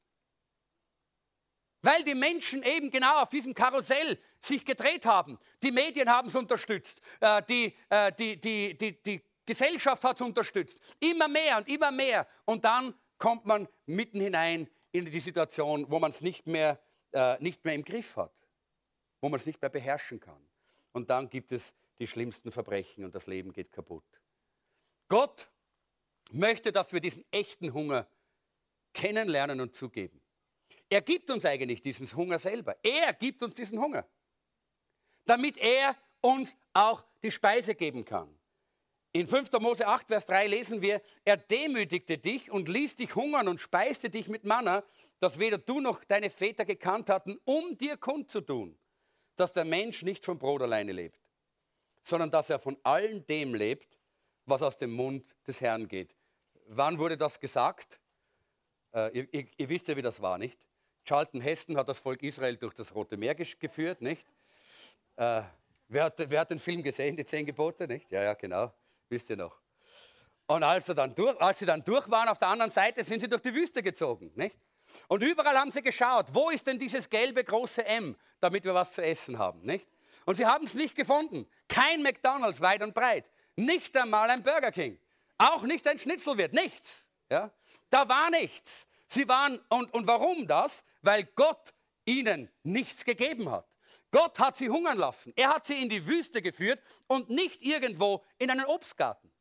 Weil 1.81 2.03
die 2.03 2.15
Menschen 2.15 2.61
eben 2.63 2.89
genau 2.89 3.21
auf 3.21 3.29
diesem 3.29 3.53
Karussell 3.53 4.19
sich 4.39 4.65
gedreht 4.65 5.05
haben. 5.05 5.39
Die 5.63 5.71
Medien 5.71 6.09
haben 6.09 6.27
es 6.27 6.35
unterstützt, 6.35 7.01
äh, 7.21 7.41
die, 7.47 7.73
äh, 7.89 8.11
die, 8.13 8.39
die, 8.39 8.77
die, 8.77 9.01
die 9.01 9.21
Gesellschaft 9.45 10.03
hat 10.03 10.17
es 10.17 10.21
unterstützt. 10.21 10.79
Immer 10.99 11.27
mehr 11.27 11.57
und 11.57 11.67
immer 11.69 11.91
mehr. 11.91 12.27
Und 12.45 12.65
dann 12.65 12.93
kommt 13.17 13.45
man 13.45 13.67
mitten 13.85 14.19
hinein 14.19 14.69
in 14.91 15.05
die 15.05 15.19
Situation, 15.19 15.89
wo 15.89 15.99
man 15.99 16.11
es 16.11 16.21
nicht 16.21 16.47
mehr, 16.47 16.79
äh, 17.13 17.41
nicht 17.41 17.63
mehr 17.63 17.75
im 17.75 17.83
Griff 17.83 18.17
hat, 18.17 18.33
wo 19.21 19.29
man 19.29 19.39
es 19.39 19.45
nicht 19.45 19.61
mehr 19.61 19.69
beherrschen 19.69 20.19
kann. 20.19 20.41
Und 20.91 21.09
dann 21.09 21.29
gibt 21.29 21.51
es 21.51 21.73
die 21.99 22.07
schlimmsten 22.07 22.51
Verbrechen 22.51 23.05
und 23.05 23.15
das 23.15 23.27
Leben 23.27 23.53
geht 23.53 23.71
kaputt. 23.71 24.21
Gott 25.07 25.49
möchte, 26.31 26.71
dass 26.71 26.93
wir 26.93 26.99
diesen 26.99 27.25
echten 27.31 27.73
Hunger 27.73 28.07
kennenlernen 28.93 29.61
und 29.61 29.75
zugeben. 29.75 30.18
Er 30.89 31.01
gibt 31.01 31.29
uns 31.29 31.45
eigentlich 31.45 31.81
diesen 31.81 32.11
Hunger 32.15 32.39
selber. 32.39 32.75
Er 32.83 33.13
gibt 33.13 33.43
uns 33.43 33.53
diesen 33.53 33.79
Hunger, 33.79 34.07
damit 35.25 35.57
er 35.57 35.95
uns 36.21 36.55
auch 36.73 37.03
die 37.23 37.31
Speise 37.31 37.75
geben 37.75 38.03
kann. 38.03 38.35
In 39.11 39.27
5. 39.27 39.51
Mose 39.53 39.87
8, 39.87 40.07
Vers 40.07 40.27
3 40.27 40.47
lesen 40.47 40.81
wir, 40.81 41.01
er 41.25 41.37
demütigte 41.37 42.17
dich 42.17 42.51
und 42.51 42.67
ließ 42.67 42.95
dich 42.95 43.15
hungern 43.15 43.47
und 43.47 43.59
speiste 43.59 44.09
dich 44.09 44.27
mit 44.27 44.43
Manna, 44.43 44.83
das 45.19 45.39
weder 45.39 45.57
du 45.57 45.79
noch 45.79 46.03
deine 46.03 46.29
Väter 46.29 46.63
gekannt 46.63 47.09
hatten, 47.09 47.39
um 47.43 47.75
dir 47.77 47.97
kundzutun, 47.97 48.77
dass 49.35 49.53
der 49.53 49.65
Mensch 49.65 50.03
nicht 50.03 50.23
vom 50.23 50.37
Brot 50.37 50.61
alleine 50.61 50.91
lebt, 50.91 51.19
sondern 52.03 52.29
dass 52.29 52.49
er 52.49 52.59
von 52.59 52.77
allem 52.83 53.25
dem 53.25 53.55
lebt, 53.55 53.97
was 54.45 54.61
aus 54.61 54.77
dem 54.77 54.91
Mund 54.91 55.35
des 55.45 55.59
Herrn 55.59 55.87
geht. 55.87 56.15
Wann 56.67 56.99
wurde 56.99 57.17
das 57.17 57.39
gesagt? 57.39 57.99
Äh, 58.93 59.17
ihr, 59.17 59.33
ihr, 59.33 59.47
ihr 59.57 59.69
wisst 59.69 59.87
ja, 59.87 59.97
wie 59.97 60.01
das 60.03 60.21
war, 60.21 60.37
nicht? 60.37 60.59
Charlton 61.09 61.41
Heston 61.41 61.75
hat 61.75 61.89
das 61.89 61.97
Volk 61.97 62.21
Israel 62.21 62.55
durch 62.55 62.75
das 62.75 62.93
Rote 62.93 63.17
Meer 63.17 63.33
geführt, 63.33 63.99
nicht? 63.99 64.27
Äh, 65.15 65.41
wer, 65.87 66.03
hat, 66.03 66.13
wer, 66.29 66.41
hat, 66.41 66.51
den 66.51 66.59
Film 66.59 66.83
gesehen, 66.83 67.17
die 67.17 67.25
Zehn 67.25 67.47
Gebote, 67.47 67.87
nicht? 67.87 68.11
Ja, 68.11 68.21
ja, 68.21 68.35
genau, 68.35 68.71
wisst 69.09 69.27
ihr 69.31 69.35
noch. 69.35 69.59
Und 70.45 70.61
als 70.61 70.85
sie, 70.85 70.93
dann 70.93 71.15
durch, 71.15 71.41
als 71.41 71.57
sie 71.57 71.65
dann 71.65 71.83
durch 71.83 72.07
waren 72.11 72.29
auf 72.29 72.37
der 72.37 72.49
anderen 72.49 72.69
Seite, 72.69 73.03
sind 73.03 73.21
sie 73.21 73.27
durch 73.27 73.41
die 73.41 73.55
Wüste 73.55 73.81
gezogen, 73.81 74.31
nicht? 74.35 74.55
Und 75.07 75.23
überall 75.23 75.57
haben 75.57 75.71
sie 75.71 75.81
geschaut, 75.81 76.27
wo 76.31 76.51
ist 76.51 76.67
denn 76.67 76.77
dieses 76.77 77.09
gelbe 77.09 77.43
große 77.43 77.83
M, 77.87 78.15
damit 78.39 78.63
wir 78.63 78.75
was 78.75 78.91
zu 78.91 79.01
essen 79.01 79.39
haben, 79.39 79.61
nicht? 79.61 79.87
Und 80.25 80.35
sie 80.35 80.45
haben 80.45 80.65
es 80.65 80.75
nicht 80.75 80.95
gefunden. 80.95 81.47
Kein 81.67 82.03
McDonald's 82.03 82.61
weit 82.61 82.83
und 82.83 82.93
breit. 82.93 83.31
Nicht 83.55 83.97
einmal 83.97 84.29
ein 84.29 84.43
Burger 84.43 84.71
King. 84.71 84.99
Auch 85.39 85.63
nicht 85.63 85.87
ein 85.87 85.97
Schnitzelwirt. 85.97 86.53
Nichts. 86.53 87.07
Ja? 87.31 87.49
Da 87.89 88.07
war 88.07 88.29
nichts. 88.29 88.87
Sie 89.11 89.27
waren, 89.27 89.59
und, 89.69 89.91
und 89.91 90.05
warum 90.05 90.45
das? 90.45 90.85
Weil 91.01 91.23
Gott 91.35 91.73
ihnen 92.05 92.47
nichts 92.61 93.03
gegeben 93.03 93.49
hat. 93.49 93.67
Gott 94.11 94.37
hat 94.37 94.55
sie 94.55 94.69
hungern 94.69 94.99
lassen. 94.99 95.33
Er 95.35 95.49
hat 95.49 95.65
sie 95.65 95.81
in 95.81 95.89
die 95.89 96.05
Wüste 96.05 96.43
geführt 96.43 96.79
und 97.07 97.29
nicht 97.29 97.63
irgendwo 97.63 98.23
in 98.37 98.51
einen 98.51 98.65
Obstgarten. 98.65 99.31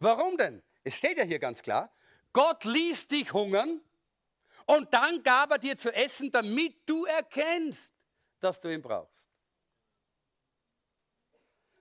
Warum 0.00 0.36
denn? 0.36 0.64
Es 0.82 0.96
steht 0.96 1.16
ja 1.16 1.22
hier 1.22 1.38
ganz 1.38 1.62
klar, 1.62 1.94
Gott 2.32 2.64
ließ 2.64 3.06
dich 3.06 3.32
hungern 3.32 3.80
und 4.66 4.92
dann 4.92 5.22
gab 5.22 5.52
er 5.52 5.58
dir 5.58 5.78
zu 5.78 5.94
essen, 5.94 6.32
damit 6.32 6.88
du 6.88 7.04
erkennst, 7.04 7.94
dass 8.40 8.60
du 8.60 8.68
ihn 8.68 8.82
brauchst. 8.82 9.24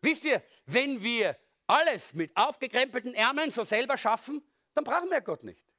Wisst 0.01 0.25
ihr, 0.25 0.43
wenn 0.67 1.01
wir 1.01 1.35
alles 1.65 2.13
mit 2.13 2.35
aufgekrempelten 2.37 3.15
Ärmeln 3.15 3.49
so 3.49 3.63
selber 3.63 3.97
schaffen, 3.97 4.47
dann 4.75 4.83
brauchen 4.83 5.09
wir 5.09 5.21
Gott 5.21 5.43
nicht. 5.43 5.72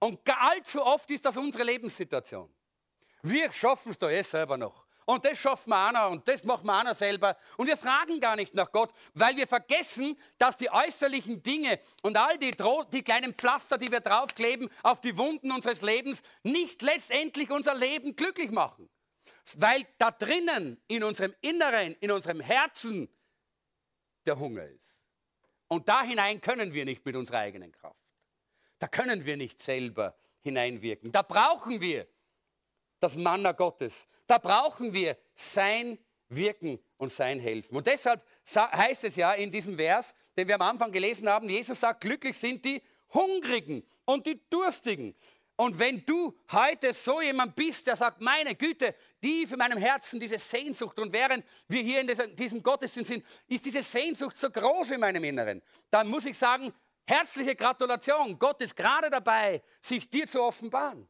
Und 0.00 0.20
allzu 0.28 0.82
oft 0.82 1.10
ist 1.10 1.24
das 1.24 1.36
unsere 1.36 1.62
Lebenssituation. 1.62 2.52
Wir 3.22 3.52
schaffen 3.52 3.92
es 3.92 3.98
da 3.98 4.10
eh 4.10 4.22
selber 4.22 4.56
noch. 4.56 4.86
Und 5.04 5.24
das 5.24 5.38
schaffen 5.38 5.70
wir 5.70 5.88
einer 5.88 6.08
und 6.08 6.26
das 6.28 6.44
machen 6.44 6.66
wir 6.66 6.78
einer 6.78 6.94
selber. 6.94 7.36
Und 7.56 7.66
wir 7.66 7.76
fragen 7.76 8.20
gar 8.20 8.36
nicht 8.36 8.54
nach 8.54 8.70
Gott, 8.70 8.92
weil 9.12 9.36
wir 9.36 9.46
vergessen, 9.46 10.16
dass 10.38 10.56
die 10.56 10.70
äußerlichen 10.70 11.42
Dinge 11.42 11.80
und 12.02 12.16
all 12.16 12.38
die, 12.38 12.52
die 12.92 13.02
kleinen 13.02 13.34
Pflaster, 13.34 13.76
die 13.76 13.90
wir 13.90 14.00
draufkleben 14.00 14.70
auf 14.82 15.00
die 15.00 15.18
Wunden 15.18 15.50
unseres 15.50 15.82
Lebens, 15.82 16.22
nicht 16.44 16.80
letztendlich 16.82 17.50
unser 17.50 17.74
Leben 17.74 18.14
glücklich 18.14 18.50
machen. 18.50 18.88
Weil 19.56 19.84
da 19.98 20.12
drinnen, 20.12 20.80
in 20.86 21.02
unserem 21.02 21.34
Inneren, 21.40 21.96
in 22.00 22.12
unserem 22.12 22.40
Herzen, 22.40 23.08
der 24.26 24.38
Hunger 24.38 24.64
ist. 24.64 25.02
Und 25.66 25.88
da 25.88 26.02
hinein 26.02 26.40
können 26.40 26.72
wir 26.72 26.84
nicht 26.84 27.04
mit 27.04 27.16
unserer 27.16 27.38
eigenen 27.38 27.72
Kraft. 27.72 27.99
Da 28.80 28.88
können 28.88 29.24
wir 29.24 29.36
nicht 29.36 29.60
selber 29.60 30.16
hineinwirken. 30.40 31.12
Da 31.12 31.22
brauchen 31.22 31.80
wir 31.80 32.08
das 32.98 33.14
Manna 33.14 33.52
Gottes. 33.52 34.08
Da 34.26 34.38
brauchen 34.38 34.92
wir 34.92 35.16
sein 35.34 35.98
wirken 36.28 36.78
und 36.96 37.12
sein 37.12 37.38
helfen. 37.40 37.76
Und 37.76 37.86
deshalb 37.86 38.24
heißt 38.56 39.04
es 39.04 39.16
ja 39.16 39.32
in 39.34 39.50
diesem 39.50 39.76
Vers, 39.76 40.14
den 40.36 40.48
wir 40.48 40.54
am 40.54 40.62
Anfang 40.62 40.92
gelesen 40.92 41.28
haben, 41.28 41.48
Jesus 41.48 41.80
sagt, 41.80 42.00
glücklich 42.00 42.38
sind 42.38 42.64
die 42.64 42.82
Hungrigen 43.12 43.84
und 44.04 44.26
die 44.26 44.40
Durstigen. 44.48 45.14
Und 45.56 45.78
wenn 45.78 46.06
du 46.06 46.34
heute 46.52 46.92
so 46.94 47.20
jemand 47.20 47.54
bist, 47.54 47.86
der 47.86 47.96
sagt, 47.96 48.20
meine 48.22 48.54
Güte, 48.54 48.94
tief 49.20 49.52
in 49.52 49.58
meinem 49.58 49.76
Herzen 49.76 50.18
diese 50.18 50.38
Sehnsucht 50.38 50.98
und 50.98 51.12
während 51.12 51.44
wir 51.68 51.82
hier 51.82 52.00
in 52.00 52.36
diesem 52.36 52.62
Gottesdienst 52.62 53.10
sind, 53.10 53.26
ist 53.46 53.66
diese 53.66 53.82
Sehnsucht 53.82 54.38
so 54.38 54.48
groß 54.48 54.92
in 54.92 55.00
meinem 55.00 55.22
Inneren, 55.22 55.60
dann 55.90 56.08
muss 56.08 56.24
ich 56.24 56.38
sagen, 56.38 56.72
herzliche 57.10 57.56
Gratulation. 57.56 58.38
Gott 58.38 58.62
ist 58.62 58.74
gerade 58.74 59.10
dabei, 59.10 59.62
sich 59.82 60.08
dir 60.08 60.26
zu 60.26 60.42
offenbaren. 60.42 61.08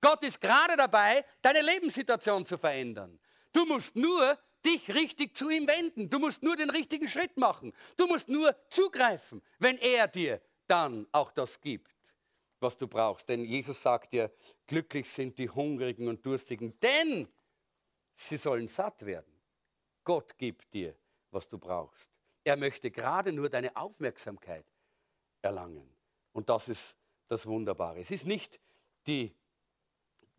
Gott 0.00 0.22
ist 0.22 0.40
gerade 0.40 0.76
dabei, 0.76 1.24
deine 1.40 1.62
Lebenssituation 1.62 2.44
zu 2.44 2.58
verändern. 2.58 3.18
Du 3.52 3.64
musst 3.64 3.96
nur 3.96 4.38
dich 4.64 4.94
richtig 4.94 5.36
zu 5.36 5.48
ihm 5.50 5.66
wenden. 5.68 6.10
Du 6.10 6.18
musst 6.18 6.42
nur 6.42 6.56
den 6.56 6.70
richtigen 6.70 7.08
Schritt 7.08 7.36
machen. 7.36 7.72
Du 7.96 8.06
musst 8.06 8.28
nur 8.28 8.54
zugreifen, 8.68 9.42
wenn 9.58 9.78
er 9.78 10.08
dir 10.08 10.40
dann 10.66 11.06
auch 11.12 11.30
das 11.32 11.60
gibt, 11.60 12.14
was 12.60 12.76
du 12.76 12.88
brauchst. 12.88 13.28
Denn 13.28 13.44
Jesus 13.44 13.82
sagt 13.82 14.12
dir, 14.12 14.30
glücklich 14.66 15.08
sind 15.08 15.38
die 15.38 15.48
Hungrigen 15.48 16.08
und 16.08 16.24
Durstigen, 16.24 16.78
denn 16.80 17.28
sie 18.14 18.36
sollen 18.36 18.68
satt 18.68 19.04
werden. 19.04 19.32
Gott 20.02 20.36
gibt 20.36 20.72
dir, 20.72 20.94
was 21.30 21.48
du 21.48 21.58
brauchst. 21.58 22.10
Er 22.44 22.56
möchte 22.56 22.90
gerade 22.90 23.32
nur 23.32 23.48
deine 23.48 23.74
Aufmerksamkeit 23.76 24.66
erlangen. 25.42 25.88
Und 26.32 26.48
das 26.48 26.68
ist 26.68 26.96
das 27.28 27.46
Wunderbare. 27.46 28.00
Es 28.00 28.10
ist 28.10 28.26
nicht 28.26 28.60
die, 29.06 29.34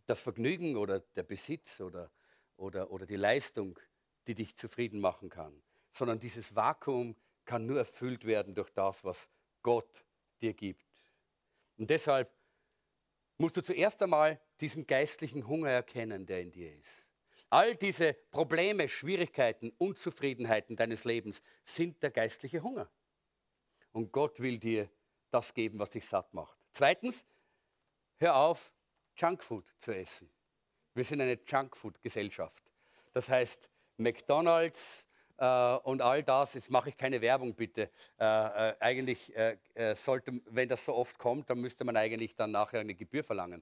das 0.06 0.22
Vergnügen 0.22 0.78
oder 0.78 1.00
der 1.00 1.24
Besitz 1.24 1.82
oder, 1.82 2.12
oder, 2.58 2.92
oder 2.92 3.06
die 3.06 3.16
Leistung, 3.16 3.80
die 4.28 4.36
dich 4.36 4.56
zufrieden 4.56 5.00
machen 5.00 5.30
kann, 5.30 5.62
sondern 5.92 6.20
dieses 6.20 6.56
Vakuum 6.56 7.16
kann 7.46 7.66
nur 7.66 7.78
erfüllt 7.78 8.26
werden 8.26 8.56
durch 8.56 8.72
das, 8.72 9.04
was 9.04 9.30
Gott 9.62 10.06
dir 10.42 10.54
gibt. 10.54 10.86
Und 11.78 11.90
deshalb 11.90 12.32
musst 13.38 13.58
du 13.58 13.64
zuerst 13.64 14.02
einmal 14.02 14.40
diesen 14.62 14.88
geistlichen 14.88 15.48
Hunger 15.48 15.70
erkennen, 15.70 16.26
der 16.26 16.42
in 16.42 16.52
dir 16.52 16.74
ist. 16.78 17.05
All 17.50 17.76
diese 17.76 18.14
Probleme, 18.32 18.90
Schwierigkeiten, 18.90 19.72
Unzufriedenheiten 19.78 20.76
deines 20.76 21.04
Lebens 21.04 21.42
sind 21.64 22.02
der 22.04 22.12
geistliche 22.12 22.62
Hunger. 22.62 22.90
Und 23.92 24.12
Gott 24.12 24.40
will 24.40 24.58
dir 24.58 24.90
das 25.32 25.54
geben, 25.54 25.80
was 25.80 25.92
dich 25.92 26.06
satt 26.06 26.34
macht. 26.34 26.58
Zweitens, 26.72 27.26
hör 28.18 28.36
auf, 28.36 28.74
Junkfood 29.18 29.74
zu 29.78 29.96
essen. 29.96 30.30
Wir 30.94 31.06
sind 31.06 31.22
eine 31.22 31.40
Junkfood-Gesellschaft. 31.46 32.64
Das 33.14 33.30
heißt, 33.30 33.70
McDonald's, 33.98 35.06
Uh, 35.38 35.80
und 35.84 36.02
all 36.02 36.24
das, 36.24 36.54
jetzt 36.54 36.72
mache 36.72 36.88
ich 36.88 36.96
keine 36.96 37.20
Werbung 37.20 37.54
bitte. 37.56 37.90
Uh, 38.18 38.24
uh, 38.24 38.74
eigentlich 38.80 39.34
sollte, 39.94 40.32
wenn 40.46 40.70
das 40.70 40.86
so 40.86 40.96
oft 40.96 41.18
kommt, 41.18 41.50
dann 41.50 41.60
müsste 41.60 41.84
man 41.84 41.98
eigentlich 41.98 42.38
dann 42.38 42.52
nachher 42.52 42.80
eine 42.80 42.96
Gebühr 42.96 43.22
verlangen. 43.22 43.62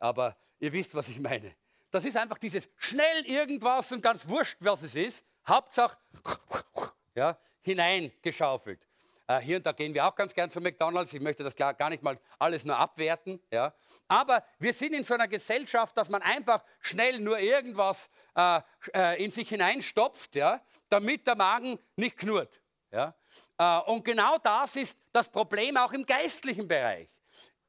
Aber 0.00 0.36
ihr 0.58 0.72
wisst, 0.72 0.96
was 0.96 1.08
ich 1.08 1.20
meine. 1.20 1.54
Das 1.92 2.06
ist 2.06 2.16
einfach 2.16 2.38
dieses 2.38 2.68
schnell 2.78 3.24
irgendwas 3.26 3.92
und 3.92 4.02
ganz 4.02 4.26
wurscht, 4.26 4.56
was 4.60 4.82
es 4.82 4.96
ist. 4.96 5.24
Hauptsache 5.46 5.96
ja, 7.14 7.38
hineingeschaufelt. 7.60 8.88
Äh, 9.26 9.40
hier 9.40 9.58
und 9.58 9.66
da 9.66 9.72
gehen 9.72 9.92
wir 9.92 10.06
auch 10.06 10.14
ganz 10.14 10.32
gern 10.32 10.50
zu 10.50 10.60
McDonalds. 10.60 11.12
Ich 11.12 11.20
möchte 11.20 11.44
das 11.44 11.54
gar 11.54 11.90
nicht 11.90 12.02
mal 12.02 12.18
alles 12.38 12.64
nur 12.64 12.78
abwerten. 12.78 13.40
Ja. 13.52 13.74
Aber 14.08 14.42
wir 14.58 14.72
sind 14.72 14.94
in 14.94 15.04
so 15.04 15.12
einer 15.12 15.28
Gesellschaft, 15.28 15.94
dass 15.96 16.08
man 16.08 16.22
einfach 16.22 16.64
schnell 16.80 17.20
nur 17.20 17.38
irgendwas 17.38 18.10
äh, 18.34 18.60
äh, 18.94 19.22
in 19.22 19.30
sich 19.30 19.50
hineinstopft, 19.50 20.34
ja, 20.34 20.62
damit 20.88 21.26
der 21.26 21.36
Magen 21.36 21.78
nicht 21.96 22.16
knurrt. 22.16 22.62
Ja. 22.90 23.14
Äh, 23.58 23.90
und 23.90 24.02
genau 24.02 24.38
das 24.38 24.76
ist 24.76 24.98
das 25.12 25.28
Problem 25.28 25.76
auch 25.76 25.92
im 25.92 26.06
geistlichen 26.06 26.66
Bereich, 26.66 27.10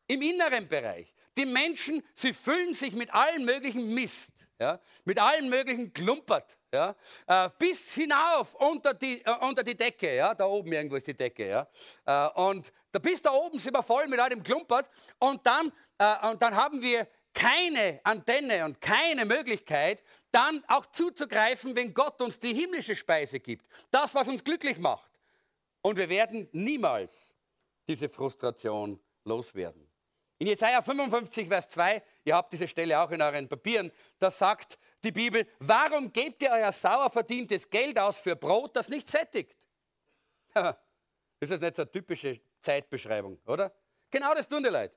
im 0.08 0.22
inneren 0.22 0.66
Bereich. 0.70 1.14
Die 1.38 1.46
Menschen, 1.46 2.04
sie 2.14 2.34
füllen 2.34 2.74
sich 2.74 2.94
mit 2.94 3.14
allen 3.14 3.44
möglichen 3.46 3.94
Mist, 3.94 4.48
ja, 4.60 4.80
mit 5.04 5.20
allen 5.20 5.50
möglichen 5.50 5.92
Klumpert, 5.92 6.58
ja, 6.72 6.96
äh, 7.28 7.50
bis 7.58 7.94
hinauf 7.94 8.54
unter 8.56 8.94
die, 8.94 9.22
äh, 9.26 9.36
unter 9.42 9.64
die 9.64 9.76
Decke. 9.76 10.16
Ja, 10.16 10.36
da 10.36 10.46
oben 10.46 10.72
irgendwo 10.72 10.96
ist 10.96 11.08
die 11.08 11.16
Decke. 11.16 11.48
Ja, 11.48 11.68
äh, 12.06 12.40
und 12.40 12.72
da, 12.92 13.00
bis 13.00 13.22
da 13.22 13.32
oben 13.32 13.60
sind 13.60 13.74
wir 13.74 13.84
voll 13.84 14.08
mit 14.08 14.20
all 14.20 14.30
dem 14.30 14.44
Klumpert. 14.44 14.90
Und 15.20 15.46
dann, 15.46 15.72
äh, 15.98 16.30
und 16.30 16.42
dann 16.42 16.56
haben 16.56 16.82
wir 16.82 17.08
keine 17.34 18.00
Antenne 18.04 18.66
und 18.66 18.80
keine 18.80 19.26
Möglichkeit, 19.26 20.04
dann 20.32 20.64
auch 20.68 20.86
zuzugreifen, 20.88 21.76
wenn 21.76 21.94
Gott 21.94 22.22
uns 22.22 22.40
die 22.40 22.54
himmlische 22.54 22.96
Speise 22.96 23.40
gibt. 23.40 23.68
Das, 23.92 24.14
was 24.14 24.28
uns 24.28 24.44
glücklich 24.44 24.78
macht. 24.78 25.12
Und 25.82 25.98
wir 25.98 26.10
werden 26.10 26.48
niemals 26.52 27.36
diese 27.88 28.08
Frustration 28.08 29.00
loswerden. 29.26 29.88
In 30.44 30.50
Jesaja 30.50 30.82
55, 30.82 31.48
Vers 31.48 31.70
2, 31.70 32.04
ihr 32.26 32.36
habt 32.36 32.52
diese 32.52 32.68
Stelle 32.68 33.00
auch 33.00 33.10
in 33.12 33.22
euren 33.22 33.48
Papieren, 33.48 33.90
da 34.20 34.30
sagt 34.30 34.78
die 35.02 35.14
Bibel, 35.14 35.48
warum 35.60 36.12
gebt 36.12 36.44
ihr 36.44 36.50
euer 36.52 36.74
sauer 36.74 37.10
verdientes 37.10 37.70
Geld 37.70 37.98
aus 37.98 38.20
für 38.20 38.36
Brot, 38.36 38.76
das 38.76 38.90
nicht 38.90 39.08
sättigt? 39.08 39.56
das 40.54 40.76
ist 41.40 41.62
nicht 41.62 41.78
so 41.78 41.84
eine 41.84 41.92
typische 41.92 42.42
Zeitbeschreibung, 42.60 43.40
oder? 43.46 43.74
Genau 44.12 44.34
das 44.36 44.50
tun 44.50 44.64
die 44.64 44.70
Leute. 44.70 44.94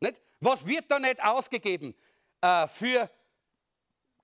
Nicht? 0.00 0.20
Was 0.38 0.66
wird 0.66 0.90
da 0.90 0.98
nicht 0.98 1.24
ausgegeben 1.24 1.96
äh, 2.42 2.68
für 2.68 3.10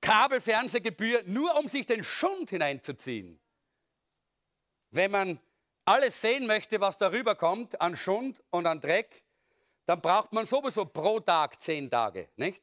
Kabelfernsehgebühr, 0.03 1.23
nur 1.25 1.59
um 1.59 1.69
sich 1.69 1.87
den 1.87 2.05
Schund 2.05 2.51
hineinzuziehen? 2.51 3.41
Wenn 4.91 5.11
man 5.11 5.41
alles 5.87 6.21
sehen 6.21 6.47
möchte, 6.47 6.83
was 6.83 6.99
darüber 6.99 7.35
kommt 7.35 7.81
an 7.81 7.97
Schund 7.97 8.45
und 8.51 8.67
an 8.67 8.83
Dreck, 8.83 9.23
dann 9.87 10.01
braucht 10.01 10.33
man 10.33 10.45
sowieso 10.45 10.85
pro 10.85 11.21
Tag 11.21 11.61
zehn 11.63 11.91
Tage, 11.91 12.29
nicht? 12.37 12.63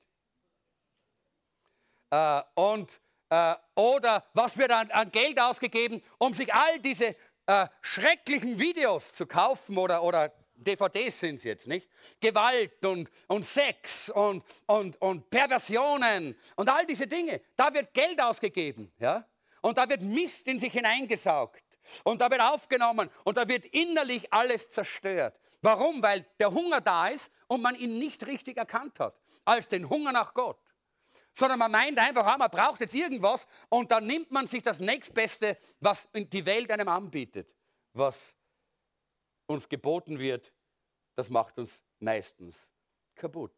Äh, 2.11 2.41
und, 2.53 3.01
äh, 3.29 3.55
oder 3.75 4.25
was 4.33 4.57
wird 4.57 4.71
an, 4.71 4.91
an, 4.91 5.09
Geld 5.09 5.39
ausgegeben, 5.39 6.03
um 6.19 6.33
sich 6.33 6.53
all 6.53 6.79
diese 6.79 7.15
äh, 7.47 7.67
schrecklichen 7.81 8.59
Videos 8.59 9.13
zu 9.13 9.25
kaufen 9.25 9.77
oder, 9.77 10.03
oder 10.03 10.31
DVDs 10.53 11.19
sind 11.19 11.35
es 11.35 11.43
jetzt, 11.43 11.67
nicht? 11.67 11.89
Gewalt 12.19 12.85
und, 12.85 13.09
und 13.27 13.43
Sex 13.43 14.09
und, 14.09 14.43
und, 14.67 15.01
und 15.01 15.29
Perversionen 15.29 16.37
und 16.55 16.69
all 16.69 16.85
diese 16.85 17.07
Dinge. 17.07 17.41
Da 17.55 17.73
wird 17.73 17.93
Geld 17.93 18.21
ausgegeben, 18.21 18.91
ja? 18.99 19.25
Und 19.61 19.77
da 19.77 19.89
wird 19.89 20.01
Mist 20.01 20.47
in 20.49 20.59
sich 20.59 20.73
hineingesaugt. 20.73 21.63
Und 22.03 22.21
da 22.21 22.29
wird 22.29 22.41
aufgenommen 22.41 23.09
und 23.23 23.37
da 23.37 23.47
wird 23.47 23.65
innerlich 23.67 24.31
alles 24.31 24.69
zerstört. 24.69 25.39
Warum? 25.63 26.03
Weil 26.03 26.25
der 26.39 26.51
Hunger 26.51 26.81
da 26.81 27.07
ist 27.07 27.31
und 27.47 27.61
man 27.61 27.73
ihn 27.75 27.97
nicht 27.97 28.27
richtig 28.27 28.57
erkannt 28.57 28.99
hat, 28.99 29.17
als 29.45 29.69
den 29.69 29.89
Hunger 29.89 30.11
nach 30.11 30.33
Gott. 30.33 30.59
Sondern 31.33 31.57
man 31.57 31.71
meint 31.71 31.97
einfach, 31.97 32.25
ah, 32.25 32.37
man 32.37 32.51
braucht 32.51 32.81
jetzt 32.81 32.93
irgendwas 32.93 33.47
und 33.69 33.89
dann 33.89 34.05
nimmt 34.05 34.29
man 34.29 34.45
sich 34.45 34.61
das 34.61 34.79
nächstbeste, 34.79 35.57
was 35.79 36.09
die 36.13 36.45
Welt 36.45 36.69
einem 36.69 36.89
anbietet. 36.89 37.55
Was 37.93 38.35
uns 39.47 39.67
geboten 39.69 40.19
wird, 40.19 40.53
das 41.15 41.29
macht 41.29 41.57
uns 41.57 41.81
meistens 41.99 42.69
kaputt. 43.15 43.53